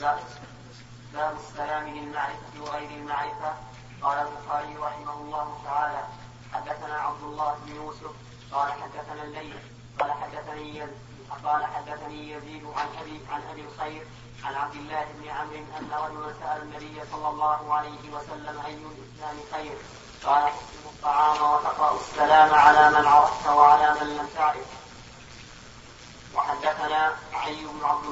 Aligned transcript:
باب 0.00 1.36
السلام 1.36 1.88
للمعرفة 1.88 2.60
وغير 2.60 2.90
المعرفة. 2.90 3.54
قال 4.02 4.18
البخاري 4.18 4.76
رحمه 4.76 5.12
الله 5.12 5.60
تعالى 5.64 6.02
حدثنا 6.52 6.94
عبد 6.94 7.22
الله 7.22 7.56
بن 7.64 7.74
يوسف 7.76 8.12
قال 8.52 8.72
حدثنا 8.72 9.22
الليل 9.22 9.58
قال 10.00 10.12
حدثني 10.12 10.68
يزيد 10.68 10.96
قال 11.44 11.64
حدثني 11.64 12.30
يزيد 12.30 12.64
عن 12.76 12.86
أبي 13.00 13.20
عن 13.32 13.42
أبي 13.50 13.60
الخير 13.60 14.06
عن 14.44 14.54
عبد 14.54 14.74
الله 14.74 15.04
بن 15.14 15.28
عمرو 15.28 15.64
أن 15.78 15.90
رجلا 15.92 16.34
سأل 16.40 16.62
النبي 16.62 17.02
صلى 17.12 17.28
الله 17.28 17.74
عليه 17.74 18.10
وسلم 18.12 18.60
اي 18.66 18.74
الإسلام 18.74 19.36
خير. 19.52 19.78
قال 20.24 20.44
تحسن 20.44 20.84
الطعام 20.86 21.36
وتقرا 21.52 21.96
السلام 22.00 22.54
على 22.54 22.90
من 22.90 23.06
عرفت 23.06 23.46
وعلى 23.46 23.94
من 24.00 24.16
لم 24.16 24.28
تعرف. 24.34 24.66
وحدثنا 26.34 27.16
علي 27.32 27.66
عبد 27.84 28.04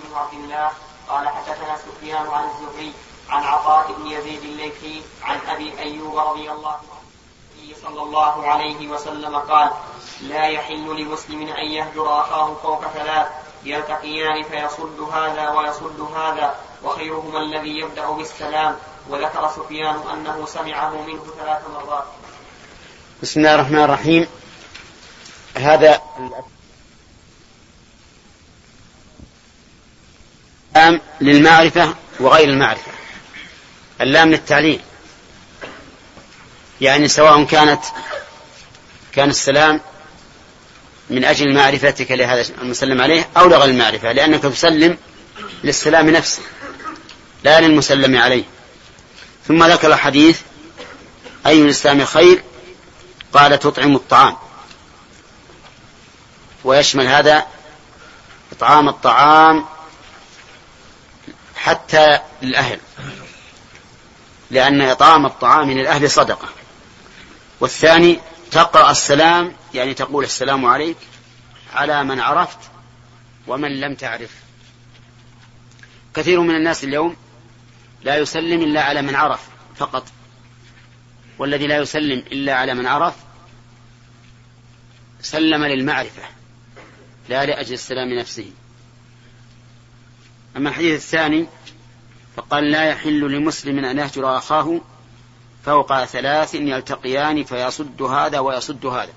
بن 0.00 0.14
عبد 0.16 0.32
الله 0.32 0.70
قال 1.08 1.28
حدثنا 1.28 1.76
سفيان 1.76 2.26
عن 2.26 2.44
الزهري 2.44 2.92
عن 3.28 3.42
عطاء 3.42 3.92
بن 3.92 4.06
يزيد 4.06 4.42
الليثي 4.42 5.02
عن 5.22 5.38
أبي 5.48 5.78
أيوب 5.78 6.18
رضي 6.18 6.50
الله 6.50 6.70
عنه 6.70 7.08
صلى 7.82 8.02
الله 8.02 8.46
عليه 8.46 8.88
وسلم 8.88 9.36
قال 9.36 9.70
لا 10.20 10.46
يحل 10.46 11.02
لمسلم 11.02 11.42
أن 11.42 11.66
يهجر 11.72 12.20
أخاه 12.20 12.54
فوق 12.54 12.86
ثلاث 12.86 13.26
يلتقيان 13.64 14.42
فيصد 14.42 15.00
هذا 15.00 15.50
ويصد 15.50 16.00
هذا 16.00 16.54
وخيرهما 16.84 17.38
الذي 17.38 17.78
يبدأ 17.78 18.10
بالسلام 18.10 18.76
وذكر 19.08 19.48
سفيان 19.48 20.00
أنه 20.12 20.46
سمعه 20.46 20.90
منه 20.90 21.22
ثلاث 21.38 21.62
مرات. 21.74 22.04
بسم 23.22 23.40
الله 23.40 23.54
الرحمن 23.54 23.84
الرحيم 23.84 24.26
هذا 25.56 26.00
اللام 30.78 31.00
للمعرفة 31.20 31.94
وغير 32.20 32.48
المعرفة. 32.48 32.90
اللام 34.00 34.30
للتعليل. 34.30 34.80
يعني 36.80 37.08
سواء 37.08 37.44
كانت 37.44 37.80
كان 39.12 39.30
السلام 39.30 39.80
من 41.10 41.24
أجل 41.24 41.54
معرفتك 41.54 42.10
لهذا 42.10 42.44
المسلم 42.62 43.00
عليه 43.00 43.28
أو 43.36 43.48
لغير 43.48 43.70
المعرفة 43.70 44.12
لأنك 44.12 44.42
تسلم 44.42 44.98
للسلام 45.64 46.10
نفسه 46.10 46.42
لا 47.44 47.60
للمسلم 47.60 48.16
عليه. 48.16 48.44
ثم 49.48 49.64
ذكر 49.64 49.92
الحديث 49.92 50.40
أي 51.46 51.62
الإسلام 51.62 52.04
خير؟ 52.04 52.42
قال 53.32 53.58
تطعم 53.58 53.94
الطعام. 53.94 54.36
ويشمل 56.64 57.06
هذا 57.06 57.46
إطعام 58.52 58.88
الطعام 58.88 59.66
حتى 61.68 62.18
للأهل 62.42 62.80
لأن 64.50 64.80
إطعام 64.82 65.26
الطعام 65.26 65.70
للأهل 65.70 66.10
صدقة. 66.10 66.48
والثاني 67.60 68.20
تقرأ 68.50 68.90
السلام 68.90 69.52
يعني 69.74 69.94
تقول 69.94 70.24
السلام 70.24 70.66
عليك 70.66 70.96
على 71.74 72.04
من 72.04 72.20
عرفت 72.20 72.58
ومن 73.46 73.80
لم 73.80 73.94
تعرف. 73.94 74.30
كثير 76.14 76.40
من 76.40 76.54
الناس 76.54 76.84
اليوم 76.84 77.16
لا 78.02 78.16
يسلم 78.16 78.62
إلا 78.62 78.82
على 78.82 79.02
من 79.02 79.14
عرف 79.14 79.40
فقط. 79.76 80.06
والذي 81.38 81.66
لا 81.66 81.76
يسلم 81.76 82.18
إلا 82.18 82.54
على 82.54 82.74
من 82.74 82.86
عرف 82.86 83.14
سلم 85.20 85.64
للمعرفة 85.64 86.22
لا 87.28 87.46
لأجل 87.46 87.74
السلام 87.74 88.08
نفسه. 88.08 88.50
أما 90.58 90.68
الحديث 90.68 90.94
الثاني 90.94 91.46
فقال 92.36 92.70
لا 92.70 92.84
يحل 92.84 93.20
لمسلم 93.20 93.84
أن 93.84 93.98
يهجر 93.98 94.36
أخاه 94.36 94.80
فوق 95.64 96.04
ثلاث 96.04 96.54
يلتقيان 96.54 97.44
فيصد 97.44 98.02
هذا 98.02 98.38
ويصد 98.38 98.86
هذا. 98.86 99.12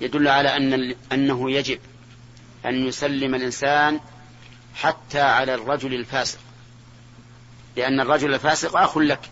يدل 0.00 0.28
على 0.28 0.56
أن 0.56 0.94
أنه 1.12 1.50
يجب 1.50 1.78
أن 2.66 2.86
يسلم 2.86 3.34
الإنسان 3.34 4.00
حتى 4.74 5.20
على 5.20 5.54
الرجل 5.54 5.94
الفاسق 5.94 6.38
لأن 7.76 8.00
الرجل 8.00 8.34
الفاسق 8.34 8.76
أخ 8.76 8.98
لك. 8.98 9.30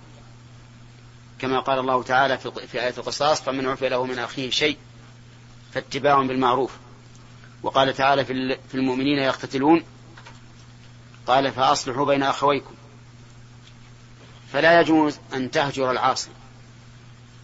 كما 1.39 1.61
قال 1.61 1.79
الله 1.79 2.03
تعالى 2.03 2.39
في 2.39 2.83
آية 2.83 2.95
القصاص 2.99 3.43
فمن 3.43 3.67
عفي 3.67 3.89
له 3.89 4.05
من 4.05 4.19
أخيه 4.19 4.51
شيء 4.51 4.77
فاتباع 5.75 6.23
بالمعروف. 6.23 6.77
وقال 7.63 7.95
تعالى 7.95 8.25
في 8.25 8.75
المؤمنين 8.75 9.19
يقتتلون 9.19 9.85
قال 11.31 11.53
فأصلحوا 11.53 12.07
بين 12.07 12.23
أخويكم. 12.23 12.75
فلا 14.53 14.81
يجوز 14.81 15.19
أن 15.35 15.51
تهجر 15.51 15.91
العاصي 15.91 16.31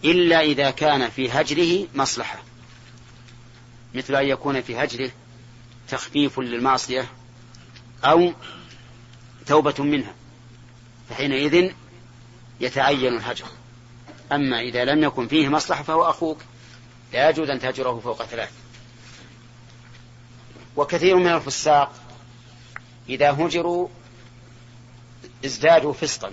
إلا 0.03 0.41
إذا 0.41 0.71
كان 0.71 1.09
في 1.09 1.31
هجره 1.31 1.87
مصلحة. 1.95 2.39
مثل 3.93 4.15
أن 4.15 4.27
يكون 4.27 4.61
في 4.61 4.83
هجره 4.83 5.11
تخفيف 5.89 6.39
للمعصية 6.39 7.07
أو 8.03 8.33
توبة 9.45 9.83
منها 9.83 10.13
فحينئذ 11.09 11.71
يتعين 12.59 13.13
الهجر. 13.13 13.45
أما 14.31 14.59
إذا 14.59 14.85
لم 14.85 15.03
يكن 15.03 15.27
فيه 15.27 15.49
مصلحة 15.49 15.83
فهو 15.83 16.09
أخوك 16.09 16.37
لا 17.13 17.29
يجوز 17.29 17.49
أن 17.49 17.59
تهجره 17.59 17.99
فوق 17.99 18.23
ثلاث. 18.23 18.51
وكثير 20.75 21.15
من 21.15 21.27
الفساق 21.27 22.06
إذا 23.09 23.31
هجروا 23.31 23.87
ازدادوا 25.45 25.93
فسقا 25.93 26.31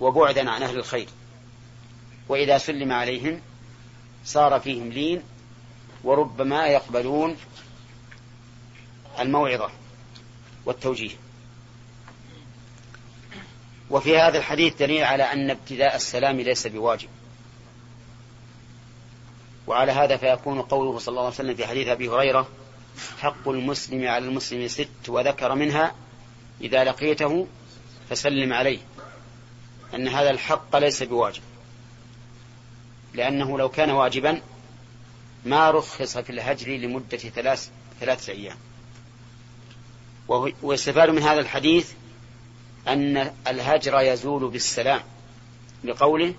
وبعدا 0.00 0.50
عن 0.50 0.62
أهل 0.62 0.76
الخير. 0.76 1.08
وإذا 2.28 2.58
سلم 2.58 2.92
عليهم 2.92 3.40
صار 4.24 4.60
فيهم 4.60 4.88
لين 4.88 5.22
وربما 6.04 6.66
يقبلون 6.66 7.36
الموعظة 9.20 9.70
والتوجيه. 10.66 11.16
وفي 13.90 14.18
هذا 14.18 14.38
الحديث 14.38 14.76
دليل 14.76 15.04
على 15.04 15.22
أن 15.22 15.50
ابتداء 15.50 15.96
السلام 15.96 16.40
ليس 16.40 16.66
بواجب. 16.66 17.08
وعلى 19.66 19.92
هذا 19.92 20.16
فيكون 20.16 20.62
قوله 20.62 20.98
صلى 20.98 21.12
الله 21.12 21.24
عليه 21.24 21.34
وسلم 21.34 21.54
في 21.54 21.66
حديث 21.66 21.88
أبي 21.88 22.08
هريرة 22.08 22.48
حق 23.20 23.48
المسلم 23.48 24.08
على 24.08 24.24
المسلم 24.24 24.68
ست 24.68 25.08
وذكر 25.08 25.54
منها 25.54 25.94
إذا 26.60 26.84
لقيته 26.84 27.46
فسلم 28.10 28.52
عليه 28.52 28.78
أن 29.94 30.08
هذا 30.08 30.30
الحق 30.30 30.76
ليس 30.76 31.02
بواجب 31.02 31.42
لأنه 33.14 33.58
لو 33.58 33.68
كان 33.68 33.90
واجبا 33.90 34.40
ما 35.44 35.70
رخص 35.70 36.18
في 36.18 36.30
الهجر 36.30 36.68
لمدة 36.76 37.18
ثلاث 37.18 37.70
ثلاثة 38.00 38.32
أيام. 38.32 38.56
ويستفاد 40.62 41.10
من 41.10 41.22
هذا 41.22 41.40
الحديث 41.40 41.92
أن 42.88 43.32
الهجر 43.46 44.00
يزول 44.00 44.48
بالسلام 44.48 45.02
لقوله 45.84 46.34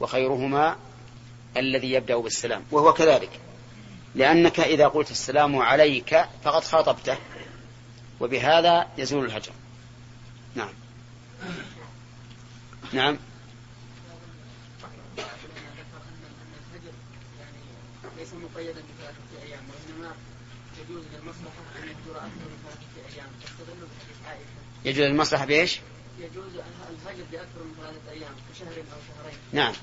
وخيرهما 0.00 0.76
الذي 1.56 1.92
يبدأ 1.92 2.16
بالسلام 2.16 2.64
وهو 2.70 2.92
كذلك. 2.92 3.41
لأنك 4.14 4.60
إذا 4.60 4.88
قلت 4.88 5.10
السلام 5.10 5.56
عليك 5.56 6.24
فقد 6.44 6.64
خاطبته 6.64 7.16
وبهذا 8.20 8.86
يزول 8.98 9.24
الهجر. 9.24 9.52
نعم. 10.54 10.72
نعم. 12.92 13.18
ليس 18.18 18.32
مقيدا 18.32 18.72
بثلاثة 18.72 19.46
أيام 19.46 19.60
وإنما 19.70 20.14
يجوز 20.80 21.04
للمصلحة 21.12 21.62
أن 21.78 21.82
يهجر 21.82 22.16
أكثر 22.16 22.26
من 22.26 22.58
ثلاثة 22.64 23.14
أيام. 23.14 23.28
تستدل 23.44 23.86
بحديث 23.86 24.26
عائشة 24.26 24.44
يجوز 24.84 25.04
للمصلحة 25.06 25.44
بإيش؟ 25.44 25.80
يجوز 26.18 26.52
الهجر 26.54 27.24
بأكثر 27.32 27.62
من 27.64 27.74
ثلاثة 27.80 28.10
أيام 28.10 28.32
كشهر 28.52 28.68
أو 28.68 28.98
شهرين. 29.08 29.38
نعم. 29.52 29.74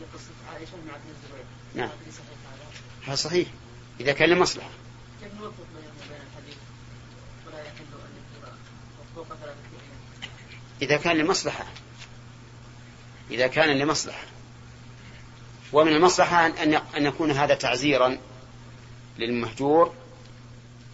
لقصة 0.00 0.52
عائشة 0.52 0.76
مع 0.88 0.94
ابن 0.94 1.10
الزبير. 1.10 1.44
نعم. 1.74 1.90
هذا 3.06 3.14
صحيح. 3.14 3.48
إذا 4.00 4.12
كان 4.12 4.28
لمصلحة 4.28 4.68
إذا 10.82 10.96
كان 10.96 11.16
لمصلحة. 11.16 11.66
إذا 13.30 13.46
كان 13.46 13.78
لمصلحة. 13.78 14.24
ومن 15.72 15.92
المصلحة 15.92 16.46
أن 16.46 16.74
أن 16.74 17.06
يكون 17.06 17.30
هذا 17.30 17.54
تعزيرا 17.54 18.18
للمهجور 19.18 19.94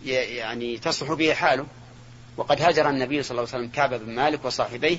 يعني 0.04 0.78
تصلح 0.78 1.12
به 1.12 1.34
حاله. 1.34 1.66
وقد 2.36 2.62
هاجر 2.62 2.90
النبي 2.90 3.22
صلى 3.22 3.30
الله 3.30 3.48
عليه 3.52 3.58
وسلم 3.58 3.74
كعب 3.74 3.94
بن 3.94 4.14
مالك 4.14 4.44
وصاحبيه 4.44 4.98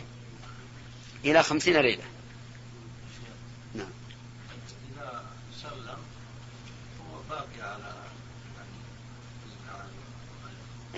إلى 1.26 1.44
خمسين 1.44 1.78
ليلة 1.78 2.04
نعم 3.74 3.88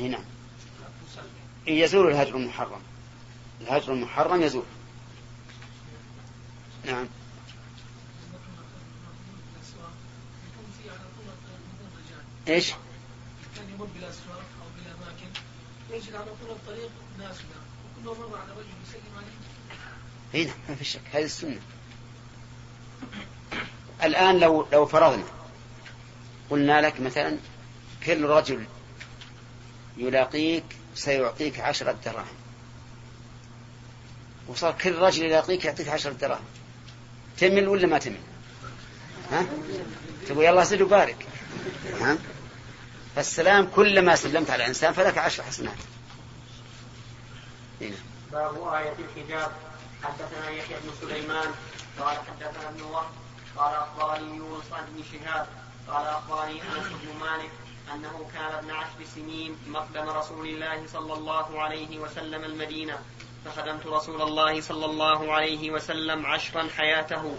نعم. 0.02 0.24
يزول 1.68 2.12
الهجر 2.12 2.36
المحرم. 2.36 2.82
الهجر 3.62 3.94
المحرم 3.94 4.42
يزول 4.42 4.66
نعم. 6.86 7.08
إيش؟ 12.48 12.72
كان 13.56 13.70
يمر 13.70 13.86
بالاسواق 13.86 14.44
أو 14.62 14.68
بالاماكن 14.76 15.28
يجد 15.92 16.16
على 16.16 16.26
طول 16.26 16.50
الطريق 16.50 16.90
ناس 17.20 17.38
وكل 17.38 18.20
مر 18.20 18.38
على 18.38 18.52
رجل 18.52 18.70
يسلم 18.88 19.16
عليه. 19.18 19.28
إي 20.36 20.46
نعم 20.46 20.56
ما 20.70 20.76
في 20.76 20.86
شك. 20.86 21.02
هذه 21.14 21.24
السنة. 21.24 21.60
الآن 24.04 24.40
لو 24.40 24.68
لو 24.72 24.86
فرضنا 24.86 25.24
قلنا 26.50 26.82
لك 26.82 27.02
مثلا 27.02 27.38
كل 28.06 28.24
رجل 28.26 28.66
يلاقيك 29.98 30.64
سيعطيك 30.96 31.60
عشرة 31.60 31.98
دراهم. 32.06 32.36
وصار 34.48 34.76
كل 34.82 34.96
رجل 34.96 35.26
يلاقيك 35.26 35.66
يعطيك 35.66 35.90
عشرة 35.90 36.12
دراهم. 36.12 36.46
تمل 37.38 37.68
ولا 37.68 37.88
ما 37.88 37.98
تمل 37.98 38.20
ها؟ 39.32 39.46
تقول 40.28 40.46
يلا 40.46 40.64
سد 40.64 40.82
وبارك. 40.82 41.28
ها؟ 42.02 42.18
فالسلام 43.16 43.68
كلما 43.76 44.16
سلمت 44.16 44.50
على 44.50 44.68
إنسان 44.68 44.94
فلك 44.94 45.18
عشر 45.18 45.44
حسنات. 45.44 45.78
هنا. 47.82 47.96
باب 48.32 48.68
آية 48.74 48.96
الحجاب. 49.00 49.52
حدثنا 50.04 50.50
يحيى 50.50 50.78
بن 50.84 51.08
سليمان. 51.08 51.52
قال 52.00 52.18
حدثنا 52.18 52.70
ابن 52.70 52.82
وهب. 52.82 53.10
قال 53.58 53.76
أخبرني 53.76 54.38
يونس 54.38 54.66
بن 54.66 55.04
شهاب. 55.12 55.48
قال 55.88 56.08
أخبرني 56.08 56.62
أنس 56.62 56.88
بن 56.88 57.20
مالك. 57.20 57.52
أنه 57.94 58.26
كان 58.34 58.52
ابن 58.58 58.72
عشر 58.72 59.06
سنين 59.16 59.58
مقدم 59.68 60.10
رسول 60.10 60.48
الله 60.48 60.88
صلى 60.88 61.14
الله 61.14 61.62
عليه 61.62 62.00
وسلم 62.00 62.44
المدينة 62.44 63.00
فخدمت 63.46 63.88
رسول 63.88 64.22
الله 64.22 64.62
صلى 64.62 64.86
الله 64.86 65.34
عليه 65.34 65.72
وسلم 65.72 66.26
عشرا 66.26 66.68
حياته 66.78 67.36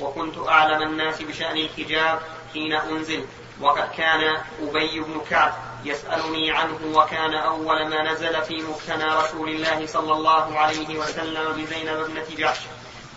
وكنت 0.00 0.38
أعلم 0.38 0.82
الناس 0.82 1.22
بشأن 1.22 1.56
الحجاب 1.56 2.20
حين 2.52 2.72
أنزل. 2.72 3.24
وقد 3.60 3.90
كان 3.96 4.42
أبي 4.62 5.00
بن 5.00 5.20
كعب 5.30 5.54
يسألني 5.84 6.50
عنه 6.50 6.78
وكان 6.94 7.34
أول 7.34 7.88
ما 7.88 8.12
نزل 8.12 8.42
في 8.42 8.62
مكتنى 8.62 9.04
رسول 9.04 9.48
الله 9.48 9.86
صلى 9.86 10.12
الله 10.12 10.58
عليه 10.58 10.98
وسلم 10.98 11.52
بزينب 11.52 12.00
ابنة 12.00 12.26
جحش 12.38 12.58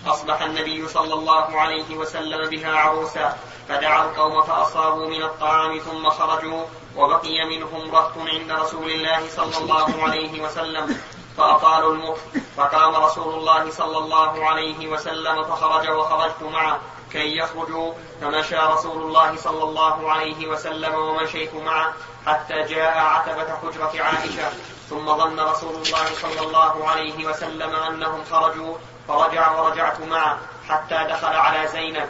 أصبح 0.05 0.41
النبي 0.41 0.87
صلى 0.87 1.13
الله 1.13 1.59
عليه 1.59 1.95
وسلم 1.95 2.49
بها 2.49 2.75
عروسا. 2.75 3.37
فدعا 3.69 4.05
القوم 4.05 4.41
فأصابوا 4.41 5.07
من 5.07 5.23
الطعام 5.23 5.79
ثم 5.79 6.09
خرجوا 6.09 6.63
وبقي 6.97 7.45
منهم 7.45 7.95
رهط 7.95 8.11
عند 8.17 8.51
رسول 8.51 8.91
الله 8.91 9.29
صلى 9.29 9.57
الله 9.57 10.03
عليه 10.03 10.41
وسلم 10.41 10.97
فأطالوا 11.37 11.93
المكث 11.93 12.37
فقام 12.57 12.95
رسول 12.95 13.33
الله 13.33 13.71
صلى 13.71 13.97
الله 13.97 14.45
عليه 14.45 14.87
وسلم 14.87 15.43
فخرج 15.43 15.89
وخرجت 15.89 16.43
معه. 16.43 16.79
كي 17.11 17.37
يخرجوا 17.37 17.93
فمشى 18.21 18.55
رسول 18.55 19.03
الله 19.03 19.35
صلى 19.35 19.63
الله 19.63 20.11
عليه 20.11 20.47
وسلم 20.47 20.95
ومشيت 20.95 21.53
معه 21.55 21.93
حتى 22.25 22.63
جاء 22.63 22.97
عتبة 22.97 23.55
حجرة 23.61 24.03
عائشة. 24.03 24.49
ثم 24.89 25.05
ظن 25.05 25.39
رسول 25.39 25.75
الله 25.75 26.05
صلى 26.21 26.47
الله 26.47 26.89
عليه 26.89 27.25
وسلم 27.25 27.75
أنهم 27.75 28.23
خرجوا 28.31 28.75
فرجع 29.07 29.51
ورجعت 29.51 29.99
معه 30.01 30.37
حتى 30.69 31.07
دخل 31.09 31.35
على 31.35 31.67
زينب. 31.67 32.09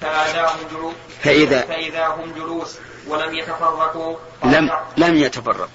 فإذا 0.00 0.46
هم 0.46 0.58
جلوس. 0.70 0.94
فإذا 1.22 1.60
فإذا 1.60 2.06
هم 2.06 2.32
جلوس 2.32 2.78
ولم 3.06 3.34
يتفرقوا 3.34 4.16
لم 4.44 4.70
لم 4.96 5.16
يتفرقوا. 5.16 5.66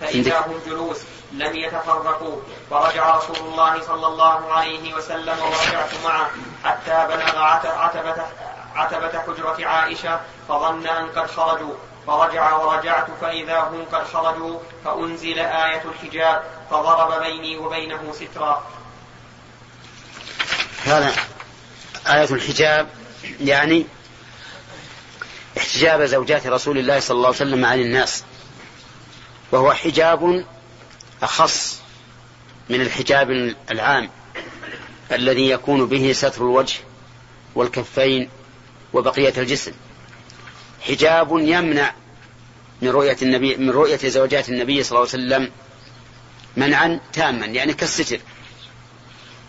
فإذا 0.00 0.38
هم 0.38 0.60
جلوس 0.66 0.96
لم 1.32 1.56
يتفرقوا 1.56 2.36
فرجع 2.70 3.16
رسول 3.16 3.36
الله 3.36 3.80
صلى 3.80 4.06
الله 4.06 4.52
عليه 4.52 4.94
وسلم 4.94 5.38
ورجعت 5.42 5.90
معه 6.04 6.30
حتى 6.64 7.06
بلغ 7.08 7.38
عتبة 7.38 8.26
عتبة 8.74 9.18
حجرة 9.18 9.66
عائشة 9.66 10.20
فظن 10.48 10.86
أن 10.86 11.08
قد 11.08 11.30
خرجوا. 11.30 11.74
فرجع 12.06 12.56
ورجعت 12.56 13.06
فإذا 13.20 13.60
هم 13.60 13.84
قد 13.92 14.04
خرجوا 14.04 14.58
فأنزل 14.84 15.38
آية 15.38 15.82
الحجاب 15.84 16.44
فضرب 16.70 17.22
بيني 17.22 17.58
وبينه 17.58 18.12
سترا. 18.12 18.62
هذا 20.84 21.12
آية 22.06 22.30
الحجاب 22.30 22.88
يعني 23.40 23.86
احتجاب 25.58 26.02
زوجات 26.02 26.46
رسول 26.46 26.78
الله 26.78 27.00
صلى 27.00 27.14
الله 27.14 27.26
عليه 27.26 27.36
وسلم 27.36 27.64
عن 27.64 27.80
الناس. 27.80 28.24
وهو 29.52 29.72
حجاب 29.72 30.44
أخص 31.22 31.80
من 32.70 32.80
الحجاب 32.80 33.54
العام 33.70 34.10
الذي 35.12 35.50
يكون 35.50 35.86
به 35.86 36.12
ستر 36.12 36.42
الوجه 36.42 36.78
والكفين 37.54 38.28
وبقية 38.92 39.32
الجسم. 39.38 39.72
حجاب 40.80 41.28
يمنع 41.32 41.94
من 42.82 42.88
رؤية 42.88 43.16
النبي 43.22 43.56
من 43.56 43.70
رؤية 43.70 44.08
زوجات 44.08 44.48
النبي 44.48 44.82
صلى 44.82 44.98
الله 44.98 45.10
عليه 45.12 45.24
وسلم 45.24 45.52
منعا 46.56 47.00
تاما 47.12 47.46
يعني 47.46 47.72
كالستر. 47.72 48.20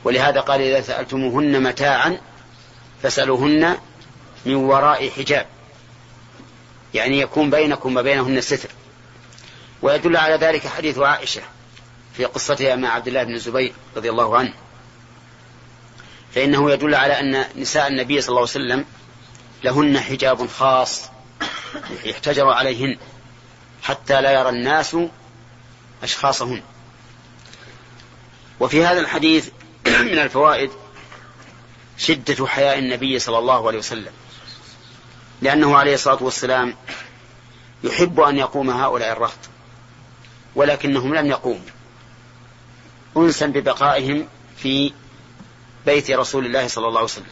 ولهذا 0.03 0.41
قال 0.41 0.61
إذا 0.61 0.81
سألتموهن 0.81 1.63
متاعا 1.63 2.17
فاسألوهن 3.03 3.77
من 4.45 4.55
وراء 4.55 5.09
حجاب. 5.09 5.45
يعني 6.93 7.19
يكون 7.19 7.49
بينكم 7.49 7.97
وبينهن 7.97 8.41
ستر. 8.41 8.69
ويدل 9.81 10.17
على 10.17 10.35
ذلك 10.35 10.67
حديث 10.67 10.99
عائشة 10.99 11.41
في 12.13 12.25
قصتها 12.25 12.75
مع 12.75 12.89
عبد 12.89 13.07
الله 13.07 13.23
بن 13.23 13.33
الزبير 13.33 13.73
رضي 13.95 14.09
الله 14.09 14.37
عنه. 14.37 14.53
فإنه 16.35 16.71
يدل 16.71 16.95
على 16.95 17.19
أن 17.19 17.45
نساء 17.55 17.87
النبي 17.87 18.21
صلى 18.21 18.29
الله 18.29 18.39
عليه 18.39 18.49
وسلم 18.49 18.85
لهن 19.63 19.99
حجاب 19.99 20.47
خاص 20.47 21.03
يحتجر 22.05 22.49
عليهن 22.49 22.97
حتى 23.83 24.21
لا 24.21 24.31
يرى 24.31 24.49
الناس 24.49 24.97
أشخاصهن. 26.03 26.61
وفي 28.59 28.85
هذا 28.85 28.99
الحديث 28.99 29.49
من 29.85 30.19
الفوائد 30.19 30.71
شدة 31.97 32.47
حياء 32.47 32.79
النبي 32.79 33.19
صلى 33.19 33.37
الله 33.37 33.67
عليه 33.67 33.77
وسلم. 33.77 34.11
لأنه 35.41 35.77
عليه 35.77 35.93
الصلاة 35.93 36.23
والسلام 36.23 36.75
يحب 37.83 38.19
أن 38.19 38.37
يقوم 38.37 38.69
هؤلاء 38.69 39.11
الرهط 39.11 39.39
ولكنهم 40.55 41.15
لم 41.15 41.25
يقوموا 41.25 41.69
أنسا 43.17 43.45
ببقائهم 43.45 44.27
في 44.57 44.93
بيت 45.85 46.11
رسول 46.11 46.45
الله 46.45 46.67
صلى 46.67 46.87
الله 46.87 46.97
عليه 46.97 47.09
وسلم. 47.09 47.25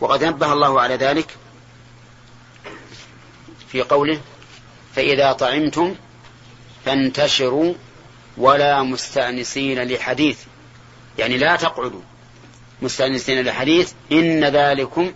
وقد 0.00 0.24
نبه 0.24 0.52
الله 0.52 0.80
على 0.80 0.96
ذلك 0.96 1.36
في 3.68 3.82
قوله 3.82 4.20
فإذا 4.94 5.32
طعمتم 5.32 5.94
فانتشروا 6.84 7.74
ولا 8.36 8.82
مستأنسين 8.82 9.82
لحديث. 9.82 10.38
يعني 11.18 11.38
لا 11.38 11.56
تقعدوا. 11.56 12.02
مستأنسين 12.84 13.44
لحديث 13.44 13.92
إن 14.12 14.44
ذلكم 14.44 15.12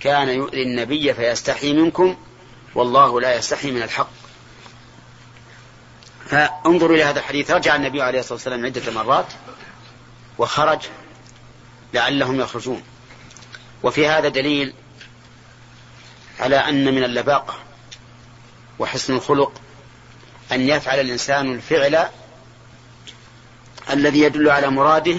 كان 0.00 0.28
يؤذي 0.28 0.62
النبي 0.62 1.14
فيستحي 1.14 1.72
منكم 1.72 2.16
والله 2.74 3.20
لا 3.20 3.36
يستحي 3.36 3.70
من 3.70 3.82
الحق. 3.82 4.10
فانظروا 6.26 6.96
إلى 6.96 7.04
هذا 7.04 7.18
الحديث. 7.18 7.50
رجع 7.50 7.76
النبي 7.76 8.02
عليه 8.02 8.18
الصلاة 8.18 8.34
والسلام 8.34 8.64
عدة 8.64 8.92
مرات 8.92 9.26
وخرج 10.38 10.80
لعلهم 11.94 12.40
يخرجون. 12.40 12.82
وفي 13.82 14.08
هذا 14.08 14.28
دليل 14.28 14.74
على 16.40 16.56
أن 16.56 16.94
من 16.94 17.04
اللباقة 17.04 17.54
وحسن 18.78 19.14
الخلق 19.14 19.52
أن 20.52 20.68
يفعل 20.68 21.00
الإنسان 21.00 21.52
الفعل 21.52 22.08
الذي 23.90 24.20
يدل 24.20 24.50
على 24.50 24.70
مراده 24.70 25.16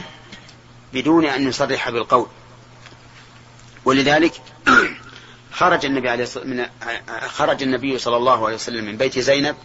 بدون 0.96 1.25
أن 1.25 1.48
يصرح 1.48 1.90
بالقول. 1.90 2.28
ولذلك 3.86 4.42
خرج 5.60 5.86
النبي 5.86 6.10
عليه 6.10 6.28
من 6.44 6.66
خرج 7.28 7.64
النبي 7.64 7.98
صلى 7.98 8.18
الله 8.18 8.46
عليه 8.46 8.56
وسلم 8.56 8.86
من 8.86 8.98
بيت 8.98 9.20
زينب 9.20 9.56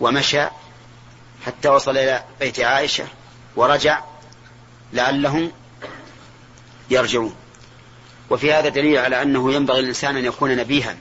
ومشى 0.00 0.46
حتى 1.46 1.68
وصل 1.68 1.90
إلى 1.90 2.24
بيت 2.40 2.60
عائشة 2.60 3.06
ورجع 3.56 4.02
لعلهم 4.92 5.52
يرجعون. 6.90 7.34
وفي 8.30 8.52
هذا 8.52 8.68
دليل 8.68 8.98
على 8.98 9.22
أنه 9.22 9.52
ينبغي 9.52 9.80
الإنسان 9.80 10.16
أن 10.16 10.24
يكون 10.24 10.56
نبيها. 10.56 10.96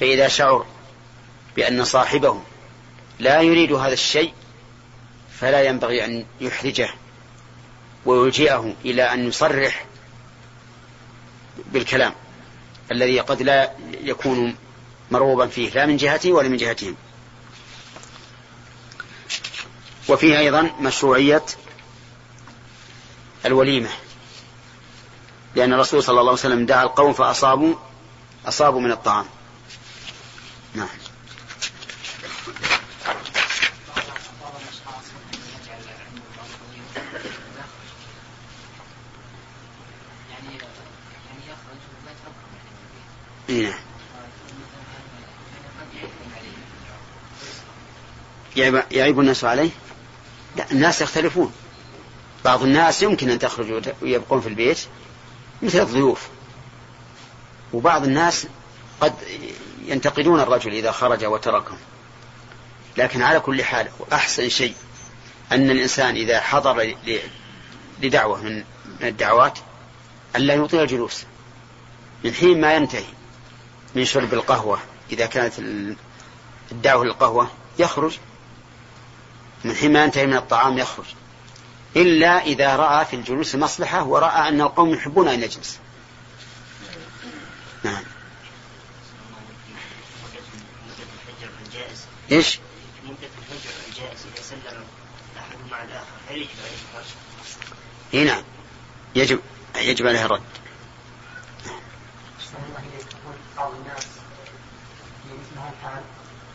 فإذا 0.00 0.28
شعر 0.28 0.66
بأن 1.56 1.84
صاحبه 1.84 2.40
لا 3.18 3.40
يريد 3.40 3.72
هذا 3.72 3.92
الشيء 3.92 4.32
فلا 5.40 5.62
ينبغي 5.62 6.04
أن 6.04 6.24
يحرجه. 6.40 7.01
ويلجئه 8.06 8.74
إلى 8.84 9.02
أن 9.02 9.28
يصرح 9.28 9.86
بالكلام 11.72 12.14
الذي 12.92 13.20
قد 13.20 13.42
لا 13.42 13.72
يكون 14.00 14.56
مرغوبا 15.10 15.46
فيه 15.46 15.70
لا 15.70 15.86
من 15.86 15.96
جهته 15.96 16.32
ولا 16.32 16.48
من 16.48 16.56
جهتهم. 16.56 16.96
وفيه 20.08 20.38
أيضا 20.38 20.70
مشروعية 20.80 21.42
الوليمة 23.46 23.88
لأن 25.54 25.72
الرسول 25.72 26.02
صلى 26.02 26.20
الله 26.20 26.30
عليه 26.30 26.40
وسلم 26.40 26.66
دعا 26.66 26.82
القوم 26.82 27.12
فأصابوا 27.12 27.74
أصابوا 28.46 28.80
من 28.80 28.92
الطعام. 28.92 29.26
نعم 30.74 30.86
نعم. 30.86 31.01
يعيب 48.90 49.20
الناس 49.20 49.44
عليه؟ 49.44 49.70
لا 50.56 50.70
الناس 50.72 51.00
يختلفون. 51.00 51.52
بعض 52.44 52.62
الناس 52.62 53.02
يمكن 53.02 53.30
أن 53.30 53.38
تخرجوا 53.38 53.80
ويبقون 54.02 54.40
في 54.40 54.48
البيت 54.48 54.78
مثل 55.62 55.80
الضيوف. 55.80 56.28
وبعض 57.72 58.04
الناس 58.04 58.46
قد 59.00 59.14
ينتقدون 59.84 60.40
الرجل 60.40 60.72
إذا 60.72 60.92
خرج 60.92 61.24
وتركهم. 61.24 61.78
لكن 62.96 63.22
على 63.22 63.40
كل 63.40 63.64
حال 63.64 63.88
أحسن 64.12 64.48
شيء 64.48 64.74
أن 65.52 65.70
الإنسان 65.70 66.14
إذا 66.14 66.40
حضر 66.40 66.94
لدعوة 68.02 68.42
من 68.42 68.64
الدعوات 69.02 69.58
ألا 70.36 70.54
يطيل 70.54 70.80
الجلوس. 70.80 71.24
من 72.24 72.34
حين 72.34 72.60
ما 72.60 72.74
ينتهي 72.74 73.04
من 73.94 74.04
شرب 74.04 74.34
القهوة 74.34 74.78
إذا 75.12 75.26
كانت 75.26 75.54
الدعوة 76.72 77.04
للقهوة 77.04 77.50
يخرج 77.78 78.18
من 79.64 79.74
حين 79.74 79.92
ما 79.92 80.04
ينتهي 80.04 80.26
من 80.26 80.36
الطعام 80.36 80.78
يخرج. 80.78 81.06
إلا 81.96 82.44
إذا 82.44 82.76
رأى 82.76 83.04
في 83.04 83.16
الجلوس 83.16 83.54
مصلحة 83.54 84.04
ورأى 84.04 84.48
أن 84.48 84.60
القوم 84.60 84.94
يحبون 84.94 85.28
أن 85.28 85.42
يجلس. 85.42 85.78
نعم. 87.84 88.02
عليه 96.30 96.46
إي 98.14 98.24
نعم. 98.24 98.42
يجب 99.14 99.40
يجب 99.76 100.06
عليه 100.06 100.24
الرد. 100.24 100.42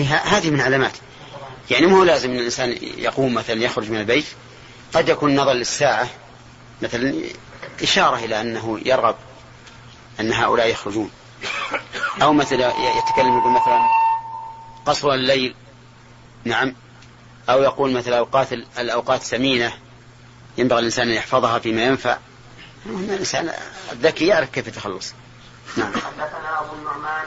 هذه 0.06 0.50
من 0.50 0.62
علامات. 0.62 0.94
يعني 1.72 1.86
مو 1.86 2.04
لازم 2.04 2.32
إن 2.32 2.40
الإنسان 2.40 2.78
يقوم 2.82 3.34
مثلا 3.34 3.64
يخرج 3.64 3.92
من 3.92 4.00
البيت. 4.00 4.26
قد 4.94 5.10
يكون 5.10 5.36
نظر 5.36 5.54
للساعة 5.54 6.10
مثلا 6.82 7.14
إشارة 7.84 8.18
إلى 8.18 8.42
أنه 8.42 8.80
يرغب 8.86 9.16
أن 10.20 10.34
هؤلاء 10.34 10.68
يخرجون. 10.68 11.12
أو 12.22 12.34
مثلا 12.34 12.74
يتكلم 12.98 13.38
يقول 13.38 13.52
مثلا 13.52 13.88
قصر 14.86 15.14
الليل 15.14 15.56
نعم. 16.44 16.76
أو 17.50 17.64
يقول 17.64 17.92
مثلا 17.92 18.18
أوقات 18.18 18.54
الأوقات 18.54 19.22
ثمينه 19.22 19.74
ينبغي 20.58 20.80
الإنسان 20.80 21.08
أن 21.08 21.14
يحفظها 21.14 21.60
فيما 21.60 21.84
ينفع. 21.84 22.18
الإنسان 22.86 23.54
الذكي 23.92 24.28
يعرف 24.28 24.50
كيف 24.50 24.68
يتخلص. 24.68 25.14
نعم. 25.78 25.94
حدثنا 25.94 26.60
أبو 26.62 26.76
النعمان 26.76 27.26